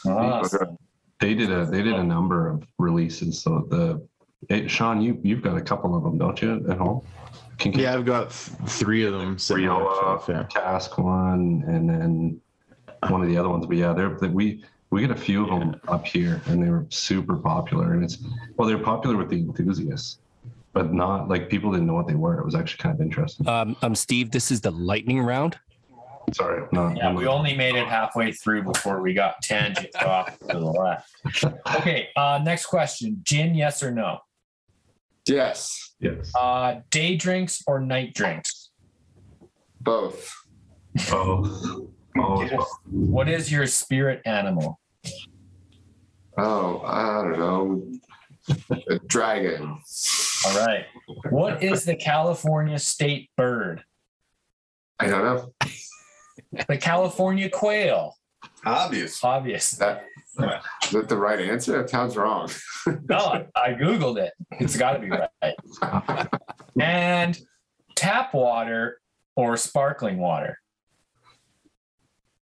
[0.07, 0.79] Awesome.
[1.21, 3.43] They did a they did a number of releases.
[3.43, 4.07] So the
[4.49, 7.03] hey, Sean, you you've got a couple of them, don't you, at home?
[7.59, 10.27] Can Yeah, I've got three of them sitting on the Rioja, shelf.
[10.29, 10.45] Yeah.
[10.45, 12.41] cask one, and then
[13.09, 13.67] one of the other ones.
[13.67, 16.71] But yeah, they're they, we we get a few of them up here, and they
[16.71, 17.93] were super popular.
[17.93, 18.19] And it's
[18.57, 20.21] well, they're popular with the enthusiasts,
[20.73, 22.39] but not like people didn't know what they were.
[22.39, 23.49] It was actually kind of interesting.
[23.49, 25.59] Um, um, Steve, this is the lightning round.
[26.33, 30.47] Sorry, no, Yeah, we only made it halfway through before we got tangent off to
[30.47, 31.11] the left.
[31.77, 33.21] Okay, uh, next question.
[33.25, 34.19] Gin, yes or no?
[35.27, 36.33] yes, yes.
[36.35, 38.71] Uh, day drinks or night drinks?
[39.81, 40.33] both.
[41.09, 41.89] Oh,
[42.19, 44.79] oh, What is your spirit animal?
[46.37, 47.93] Oh, I don't know.
[48.89, 49.79] A dragon.
[50.47, 50.87] All right.
[51.31, 53.85] What is the California state bird?
[54.99, 55.55] I don't know.
[56.69, 58.17] The California quail.
[58.65, 59.23] Obvious.
[59.23, 59.73] Obvious.
[59.73, 60.05] That
[60.85, 61.73] is that the right answer?
[61.79, 62.51] That sounds wrong.
[63.09, 64.33] No, I Googled it.
[64.53, 66.29] It's got to be right.
[66.81, 67.39] And
[67.97, 69.01] tap water
[69.37, 70.59] or sparkling water?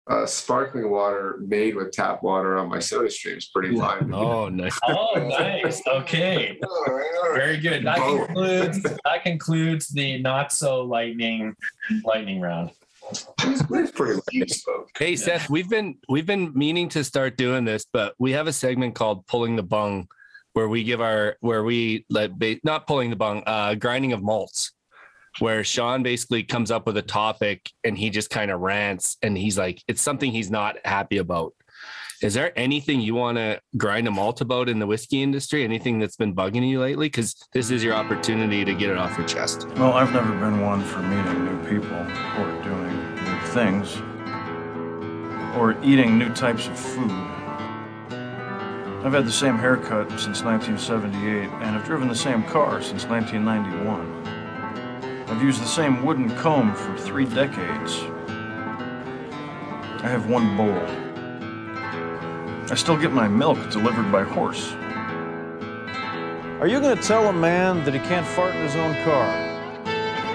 [0.08, 4.12] Uh, sparkling water made with tap water on my soda stream is pretty fine.
[4.14, 4.78] Oh, nice.
[4.86, 5.82] Oh, nice.
[5.84, 6.60] Okay.
[7.34, 7.84] Very good.
[7.84, 8.26] That Both.
[8.26, 11.56] concludes that concludes the not so lightning
[12.04, 12.70] lightning round.
[13.10, 13.26] It's
[13.92, 14.62] pretty late.
[14.96, 18.52] Hey Seth, we've been we've been meaning to start doing this, but we have a
[18.52, 20.06] segment called "Pulling the Bung,"
[20.52, 24.22] where we give our where we let ba- not pulling the bung, uh, grinding of
[24.22, 24.72] malts,
[25.38, 29.36] where Sean basically comes up with a topic and he just kind of rants and
[29.36, 31.52] he's like, it's something he's not happy about,
[32.22, 35.64] is there anything you want to grind a malt about in the whiskey industry?
[35.64, 37.08] Anything that's been bugging you lately?
[37.08, 39.68] Because this is your opportunity to get it off your chest.
[39.76, 41.98] Well, I've never been one for meeting new people
[42.38, 43.96] or doing new things
[45.56, 47.10] or eating new types of food.
[49.04, 54.15] I've had the same haircut since 1978 and I've driven the same car since 1991.
[55.28, 58.00] I've used the same wooden comb for three decades.
[60.02, 60.80] I have one bowl.
[62.70, 64.72] I still get my milk delivered by horse.
[66.60, 69.26] Are you going to tell a man that he can't fart in his own car?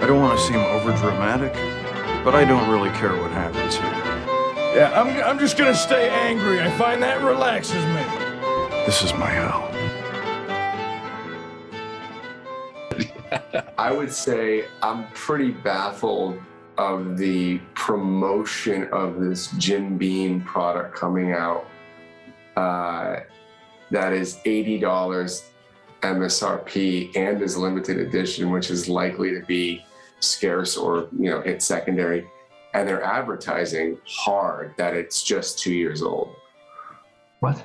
[0.02, 1.54] I don't want to seem overdramatic,
[2.24, 4.12] but I don't really care what happens here.
[4.76, 6.62] Yeah, I'm, I'm just gonna stay angry.
[6.62, 8.86] I find that relaxes me.
[8.86, 9.71] This is my hell.
[13.78, 16.40] I would say I'm pretty baffled
[16.78, 21.66] of the promotion of this Jim Beam product coming out.
[22.56, 23.22] Uh,
[23.92, 25.44] that is $80
[26.02, 29.86] MSRP and is limited edition, which is likely to be
[30.20, 32.28] scarce or you know hit secondary.
[32.74, 36.36] And they're advertising hard that it's just two years old.
[37.42, 37.64] What?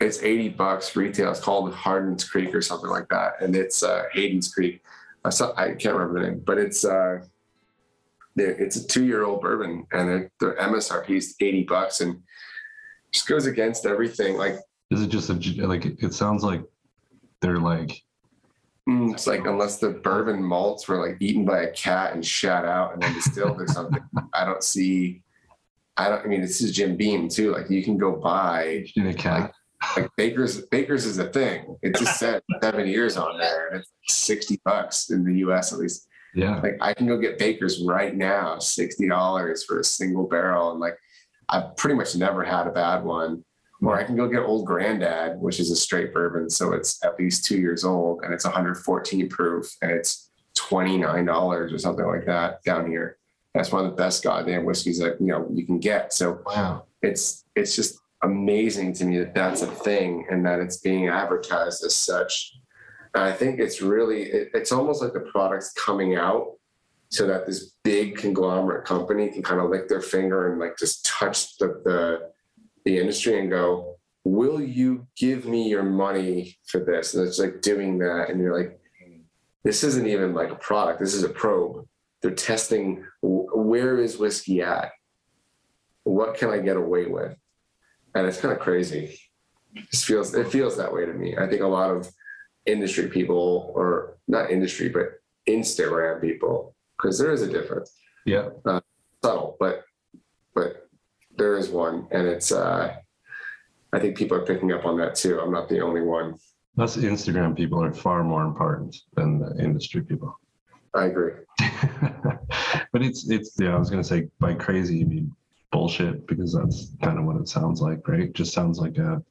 [0.00, 1.30] It's 80 bucks retail.
[1.30, 3.34] It's called Hardin's Creek or something like that.
[3.40, 4.82] And it's uh, Hayden's Creek.
[5.24, 7.20] I, saw, I can't remember the name, but it's uh,
[8.36, 12.22] it's a two year old bourbon and their MSRP is 80 bucks and
[13.12, 14.36] just goes against everything.
[14.36, 14.56] Like,
[14.90, 15.34] Is it just a
[15.66, 15.84] like?
[15.84, 16.62] It sounds like
[17.40, 18.02] they're like
[18.88, 22.64] mm, it's like unless the bourbon malts were like eaten by a cat and shat
[22.64, 24.02] out and then distilled or something,
[24.34, 25.22] I don't see.
[25.96, 26.24] I don't.
[26.24, 27.52] I mean, this is Jim Beam too.
[27.52, 29.40] Like you can go buy in a cat.
[29.40, 29.52] like
[30.16, 31.76] Baker's Baker's is a thing.
[31.82, 35.72] It just said seven years on there, and it's sixty bucks in the U.S.
[35.72, 36.06] at least.
[36.34, 36.60] Yeah.
[36.60, 40.80] Like I can go get Baker's right now, sixty dollars for a single barrel, and
[40.80, 40.96] like
[41.48, 43.44] I've pretty much never had a bad one.
[43.82, 47.18] Or I can go get Old Granddad, which is a straight bourbon, so it's at
[47.18, 52.06] least two years old, and it's 114 proof, and it's twenty nine dollars or something
[52.06, 53.16] like that down here.
[53.54, 56.12] That's one of the best goddamn whiskeys that you know you can get.
[56.12, 60.78] So wow, it's it's just amazing to me that that's a thing and that it's
[60.78, 62.54] being advertised as such.
[63.14, 66.52] And I think it's really it, it's almost like the product's coming out
[67.08, 71.04] so that this big conglomerate company can kind of lick their finger and like just
[71.04, 72.30] touch the the,
[72.84, 77.62] the industry and go, "Will you give me your money for this?" And it's like
[77.62, 78.78] doing that, and you're like,
[79.64, 81.00] "This isn't even like a product.
[81.00, 81.86] This is a probe.
[82.22, 84.92] They're testing wh- where is whiskey at.
[86.04, 87.36] What can I get away with?"
[88.14, 89.18] And it's kind of crazy.
[89.74, 91.36] It just feels it feels that way to me.
[91.36, 92.08] I think a lot of
[92.66, 97.94] industry people, or not industry, but Instagram people, because there is a difference.
[98.26, 98.50] Yeah.
[98.64, 98.80] Uh,
[99.22, 99.84] subtle, but
[100.54, 100.88] but
[101.36, 102.52] there is one, and it's.
[102.52, 102.96] uh
[103.92, 105.40] I think people are picking up on that too.
[105.40, 106.36] I'm not the only one.
[106.78, 110.38] Us Instagram people are far more important than the industry people.
[110.94, 111.32] I agree.
[112.92, 113.74] but it's it's yeah.
[113.74, 115.32] I was gonna say by crazy you mean
[115.72, 118.20] bullshit because that's kind of what it sounds like, right?
[118.20, 119.22] It just sounds like a.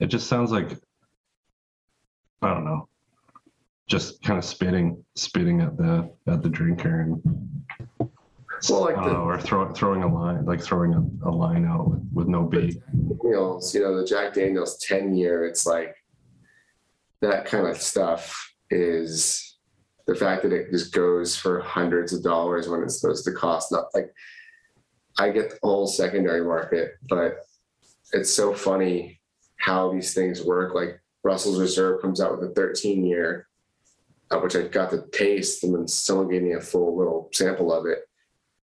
[0.00, 0.70] It just sounds like.
[2.42, 2.88] I don't know.
[3.86, 7.22] Just kind of spitting, spitting at the at the drinker and.
[8.70, 11.32] Well, like I don't the- know, or throw, throwing a line, like throwing a, a
[11.32, 12.80] line out with, with no bait.
[12.92, 15.96] you know, you know, the Jack Daniels 10 year, it's like
[17.22, 19.56] that kind of stuff is
[20.06, 23.72] the fact that it just goes for hundreds of dollars when it's supposed to cost
[23.72, 24.12] not like
[25.18, 27.38] I get the whole secondary market, but
[28.12, 29.20] it's so funny
[29.56, 30.74] how these things work.
[30.74, 33.48] Like Russell's Reserve comes out with a 13 year,
[34.30, 37.72] uh, which I got to taste, and then someone gave me a full little sample
[37.72, 38.00] of it.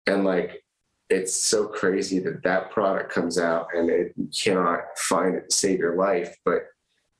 [0.07, 0.63] And like,
[1.09, 5.79] it's so crazy that that product comes out and it cannot find it to save
[5.79, 6.35] your life.
[6.43, 6.63] But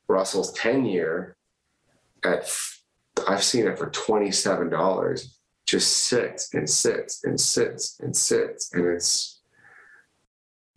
[0.07, 1.37] Russell's 10 year
[2.23, 2.51] at,
[3.27, 5.35] I've seen it for $27,
[5.65, 8.73] just sits and sits and sits and sits.
[8.73, 9.41] And it's,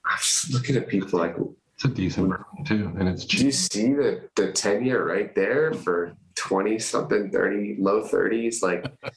[0.05, 1.37] I'm just looking at people like,
[1.75, 5.35] It's a decent bourbon too, and it's do you see the, the 10 year right
[5.35, 8.63] there for 20 something, 30, low 30s?
[8.63, 8.87] Like,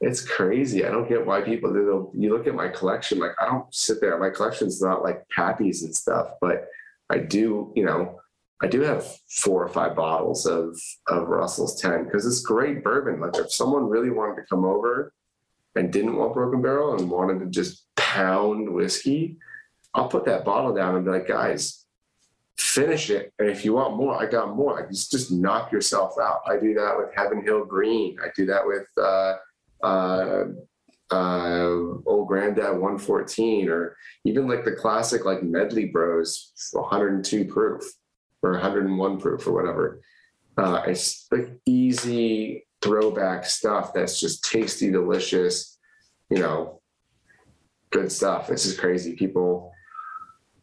[0.00, 0.86] it's crazy.
[0.86, 2.10] I don't get why people do.
[2.14, 4.18] You look at my collection, like I don't sit there.
[4.18, 6.68] My collection's not like pappies and stuff, but
[7.10, 7.72] I do.
[7.76, 8.19] You know,
[8.62, 13.20] I do have four or five bottles of of Russell's Ten because it's great bourbon.
[13.20, 15.12] Like if someone really wanted to come over
[15.76, 19.36] and didn't want Broken Barrel and wanted to just pound whiskey,
[19.94, 21.86] I'll put that bottle down and be like, guys,
[22.58, 23.32] finish it.
[23.38, 24.74] And if you want more, I got more.
[24.74, 26.40] Like just just knock yourself out.
[26.46, 28.18] I do that with Heaven Hill Green.
[28.22, 28.86] I do that with.
[28.96, 29.36] uh
[29.82, 30.44] uh,
[31.10, 31.66] uh,
[32.06, 37.82] Old Granddad 114, or even like the classic like Medley Bros 102 proof
[38.42, 40.00] or 101 proof or whatever.
[40.56, 45.78] Uh, it's like easy throwback stuff that's just tasty, delicious,
[46.28, 46.80] you know,
[47.90, 48.50] good stuff.
[48.50, 49.14] It's just crazy.
[49.14, 49.72] People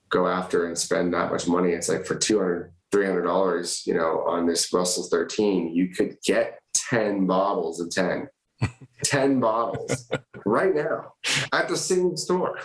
[0.09, 1.71] go after and spend that much money.
[1.71, 7.27] It's like for 200 $300, you know, on this Russell's 13, you could get 10
[7.27, 8.29] bottles of 10.
[9.03, 10.09] 10 bottles
[10.45, 11.13] right now
[11.53, 12.57] at the same store.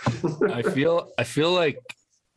[0.49, 1.77] I feel I feel like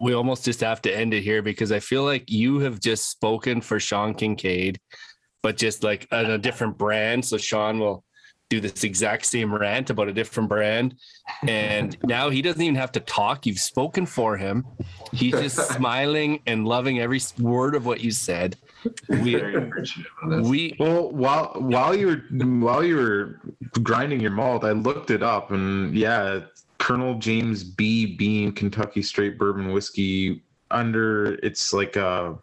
[0.00, 3.10] we almost just have to end it here because I feel like you have just
[3.10, 4.78] spoken for Sean Kincaid,
[5.42, 7.24] but just like on a different brand.
[7.24, 8.04] So Sean will
[8.48, 10.94] do this exact same rant about a different brand.
[11.46, 13.46] And now he doesn't even have to talk.
[13.46, 14.64] You've spoken for him.
[15.12, 18.56] He's just smiling and loving every word of what you said.
[19.08, 19.42] We,
[20.42, 23.40] we well while while you were while you were
[23.82, 26.40] grinding your malt, I looked it up and yeah,
[26.78, 28.16] Colonel James B.
[28.16, 32.36] Beam Kentucky Straight Bourbon Whiskey under it's like a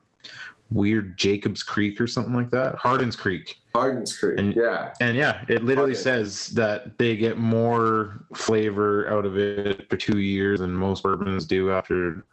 [0.71, 2.75] weird Jacobs Creek or something like that.
[2.75, 3.57] Hardin's Creek.
[3.75, 4.39] Hardin's Creek.
[4.39, 4.93] And, yeah.
[5.01, 10.19] And yeah, it literally says that they get more flavor out of it for two
[10.19, 12.25] years than most bourbons do after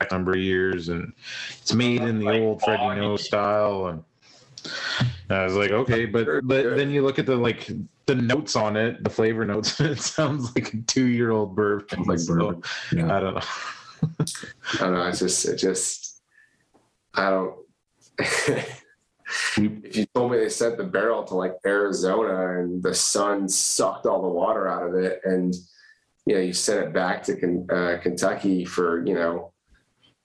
[0.00, 0.88] a number of years.
[0.88, 1.12] And
[1.60, 3.86] it's made in the old Freddie Noe style.
[3.86, 4.04] And
[5.30, 7.70] I was like, okay, but but then you look at the like
[8.06, 12.02] the notes on it, the flavor notes, it sounds like a two year old bourbon.
[12.04, 12.62] Like So, bourbon.
[12.92, 13.14] Yeah.
[13.14, 13.40] I don't know.
[14.74, 15.02] I don't know.
[15.08, 16.22] It's just, it just,
[17.14, 17.56] I don't.
[18.18, 24.06] if you told me they sent the barrel to like Arizona and the sun sucked
[24.06, 25.54] all the water out of it, and
[26.26, 29.52] you know you sent it back to Ken- uh, Kentucky for you know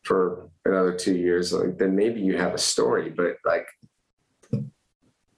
[0.03, 3.09] for another two years, like then maybe you have a story.
[3.09, 3.67] But like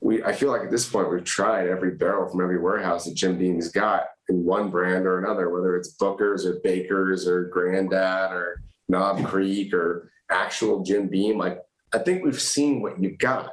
[0.05, 3.15] we, I feel like at this point we've tried every barrel from every warehouse that
[3.15, 8.31] Jim Beam's got in one brand or another, whether it's Booker's or Baker's or Granddad
[8.31, 11.39] or Knob Creek or actual Jim Beam.
[11.39, 11.59] Like
[11.95, 13.51] I think we've seen what you've got.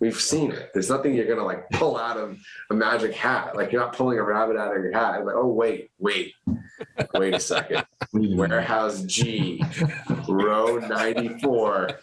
[0.00, 0.70] We've seen it.
[0.72, 2.38] There's nothing you're gonna like pull out of
[2.70, 3.54] a magic hat.
[3.54, 5.16] Like you're not pulling a rabbit out of your hat.
[5.16, 6.32] It's like, oh wait, wait,
[7.12, 7.84] wait a second.
[8.14, 9.62] Warehouse G,
[10.26, 12.00] row 94.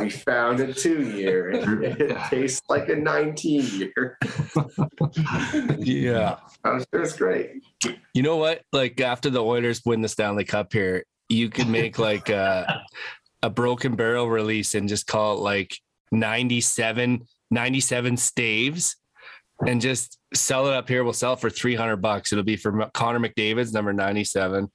[0.00, 1.50] We found a two year.
[2.00, 4.18] It tastes like a 19 year.
[5.78, 6.36] yeah.
[6.64, 7.62] I'm sure it's great.
[8.14, 8.62] You know what?
[8.72, 12.82] Like after the Oilers win the Stanley Cup here, you could make like a,
[13.42, 15.76] a broken barrel release and just call it like
[16.12, 18.96] 97, 97 staves
[19.66, 21.04] and just sell it up here.
[21.04, 22.32] We'll sell it for 300 bucks.
[22.32, 24.70] It'll be for Connor McDavid's number 97.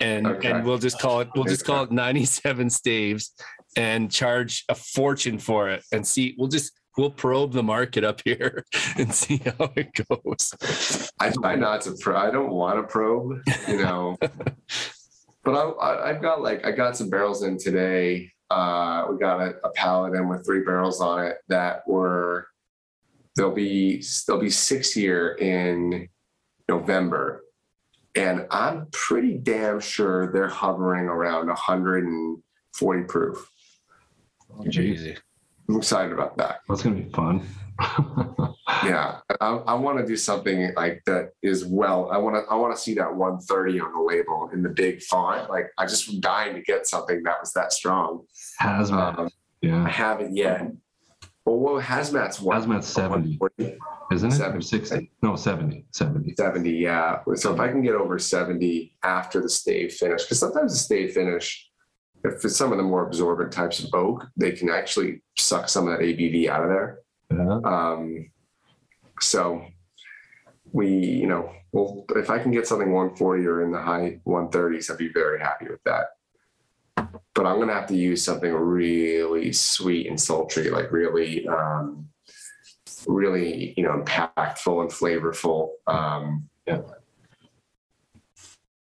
[0.00, 0.50] And, Okay.
[0.50, 3.32] and we'll just call it, we'll just call it 97 staves
[3.76, 8.20] and charge a fortune for it and see, we'll just, we'll probe the market up
[8.24, 8.64] here
[8.96, 10.54] and see how it goes.
[11.20, 12.16] I try not to pro.
[12.16, 14.16] I don't want to probe, you know.
[15.48, 18.30] but I, I, I've got like I got some barrels in today.
[18.50, 22.48] Uh, we got a, a pallet in with three barrels on it that were
[23.34, 26.06] they'll be they'll be six year in
[26.68, 27.44] November,
[28.14, 33.50] and I'm pretty damn sure they're hovering around 140 proof.
[34.70, 35.16] Crazy.
[35.66, 36.60] I'm excited about that.
[36.68, 37.46] That's gonna be fun.
[38.84, 42.10] Yeah, I, I want to do something like that is well.
[42.12, 45.02] I want to I want to see that 130 on the label in the big
[45.02, 45.48] font.
[45.50, 48.24] Like I just dying to get something that was that strong.
[48.60, 49.18] Hazmat.
[49.18, 49.30] Um,
[49.86, 50.70] I haven't yet.
[51.44, 52.60] Well, what hazmat's one?
[52.60, 53.38] Hazmat's 70.
[54.12, 54.40] Isn't it?
[54.40, 55.10] Or 60?
[55.22, 55.86] No, 70.
[55.92, 56.34] 70.
[56.36, 57.20] 70, yeah.
[57.34, 61.12] So if I can get over 70 after the stave finish, because sometimes the stave
[61.12, 61.70] finish,
[62.22, 65.88] if it's some of the more absorbent types of oak, they can actually suck some
[65.88, 66.98] of that ABV out of there.
[67.30, 67.60] Yeah.
[67.64, 68.30] Um,
[69.20, 69.64] so
[70.72, 74.90] we, you know, well, if I can get something 140 or in the high 130s,
[74.90, 76.06] I'd be very happy with that.
[77.34, 82.08] But I'm gonna have to use something really sweet and sultry, like really, um,
[83.06, 85.70] really, you know, impactful and flavorful.
[85.86, 86.80] Um, Yeah.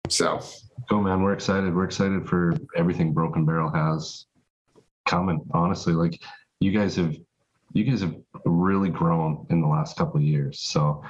[0.10, 0.42] So
[0.88, 1.22] Go, man.
[1.22, 1.76] We're excited.
[1.76, 4.26] We're excited for everything Broken Barrel has
[5.06, 5.42] coming.
[5.52, 6.22] Honestly, like
[6.62, 7.14] you guys have,
[7.78, 10.60] you guys have really grown in the last couple of years.
[10.60, 11.04] So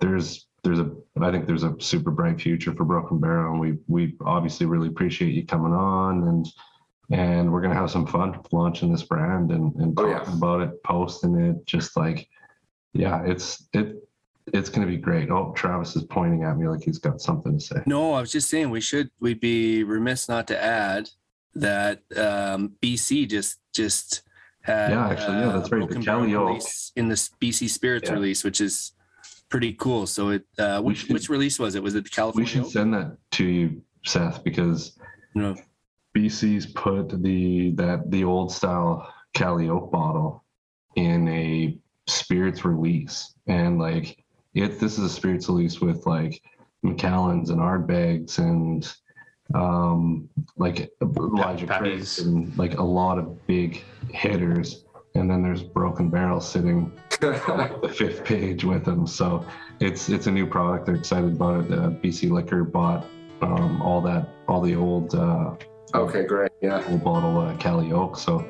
[0.00, 0.90] there's, there's a,
[1.20, 4.88] I think there's a super bright future for Broken Barrel, and we, we obviously really
[4.88, 6.46] appreciate you coming on, and
[7.10, 10.36] and we're gonna have some fun launching this brand and and Oh, talking yeah.
[10.36, 12.28] about it, posting it, just like,
[12.92, 13.96] yeah, it's it.
[14.52, 15.30] It's gonna be great.
[15.30, 17.82] Oh, Travis is pointing at me like he's got something to say.
[17.86, 21.10] No, I was just saying we should we'd be remiss not to add
[21.54, 24.22] that um, BC just just
[24.68, 25.88] had Yeah, actually, yeah, that's uh, right.
[25.88, 26.62] The Cali Oak.
[26.96, 28.14] in the BC Spirits Yeah.
[28.14, 28.92] release, which is
[29.48, 30.06] pretty cool.
[30.06, 31.82] So it uh, which should- which release was it?
[31.82, 32.44] Was it the California?
[32.44, 32.72] We should Oak?
[32.72, 34.98] send that to you, Seth, because
[35.34, 35.56] No.
[36.14, 40.44] BC's put the that the old style Cali Oak bottle
[40.96, 44.22] in a spirits release, and like
[44.54, 46.40] it, this is a spirits release with like
[46.84, 48.90] Macallans and Ardbegs and
[49.54, 51.66] um like Elijah.
[51.66, 53.82] Craig and like a lot of big
[54.12, 59.06] hitters, and then there's Broken Barrel sitting the fifth page with them.
[59.06, 59.44] So
[59.80, 60.86] it's it's a new product.
[60.86, 61.72] They're excited about it.
[61.72, 63.06] Uh, BC Liquor bought
[63.42, 65.54] um, all that all the old uh,
[65.94, 66.50] Okay, great.
[66.60, 66.84] Yeah.
[66.90, 68.16] old bottle uh, Cali Oak.
[68.18, 68.46] So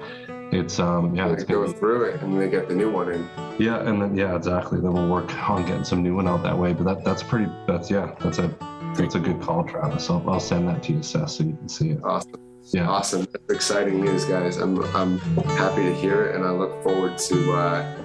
[0.50, 3.28] it's um yeah it's gonna through it and they get the new one in.
[3.58, 4.80] yeah and then yeah exactly.
[4.80, 6.72] Then we'll work on getting some new one out that way.
[6.72, 8.48] But that that's pretty that's yeah that's a
[8.96, 10.10] that's a good call, Travis.
[10.10, 12.00] I'll, I'll send that to you, Seth, so you can see it.
[12.02, 12.32] Awesome.
[12.72, 12.88] Yeah.
[12.88, 13.26] Awesome.
[13.32, 14.56] That's exciting news, guys.
[14.58, 15.18] I'm I'm
[15.56, 17.96] happy to hear it and I look forward to uh,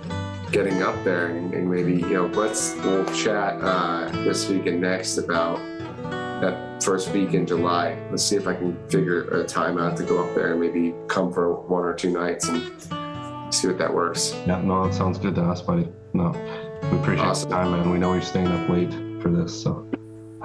[0.51, 4.79] getting up there and, and maybe, you know, let's we'll chat uh, this week and
[4.79, 5.57] next about
[6.41, 7.97] that first week in July.
[8.09, 10.93] Let's see if I can figure a time out to go up there and maybe
[11.07, 12.61] come for one or two nights and
[13.53, 14.33] see what that works.
[14.47, 15.87] Yeah, no, that sounds good to us, buddy.
[16.13, 16.31] No,
[16.91, 17.49] we appreciate Awesome.
[17.49, 17.89] the time, man.
[17.91, 18.91] We know you're staying up late
[19.21, 19.87] for this, so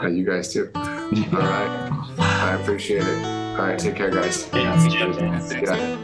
[0.01, 0.71] Uh, you guys too.
[0.75, 1.91] All right.
[2.19, 3.48] I appreciate it.
[3.59, 3.79] All right.
[3.79, 4.49] Take care, guys.
[4.55, 4.91] Yeah, see.
[4.97, 5.97] Yeah.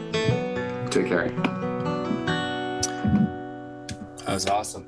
[0.89, 1.29] Take care.
[4.19, 4.85] That was awesome.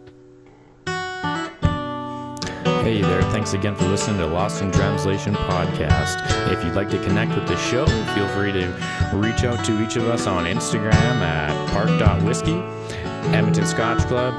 [2.84, 6.22] Hey there, thanks again for listening to Lost in Translation podcast.
[6.52, 7.86] If you'd like to connect with the show,
[8.16, 8.68] feel free to
[9.14, 12.56] reach out to each of us on Instagram at park.whiskey,
[13.34, 14.34] Edmonton Scotch Club,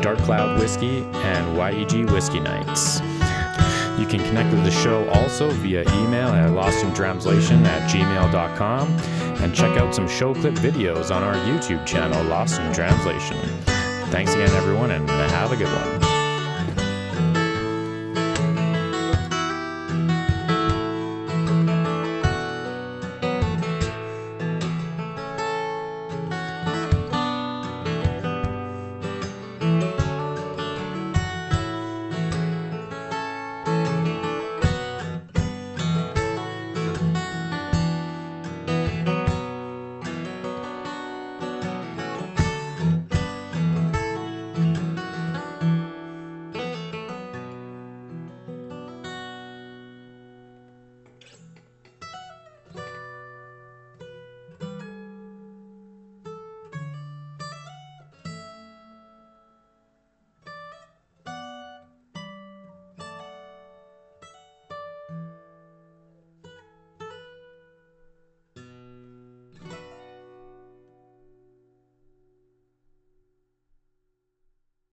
[0.00, 3.00] Dark Cloud Whiskey, and YEG Whiskey Nights.
[3.98, 8.88] You can connect with the show also via email at lostintranslation at gmail.com
[9.42, 13.38] and check out some show clip videos on our YouTube channel, Lost in Translation.
[14.10, 16.03] Thanks again, everyone, and have a good one.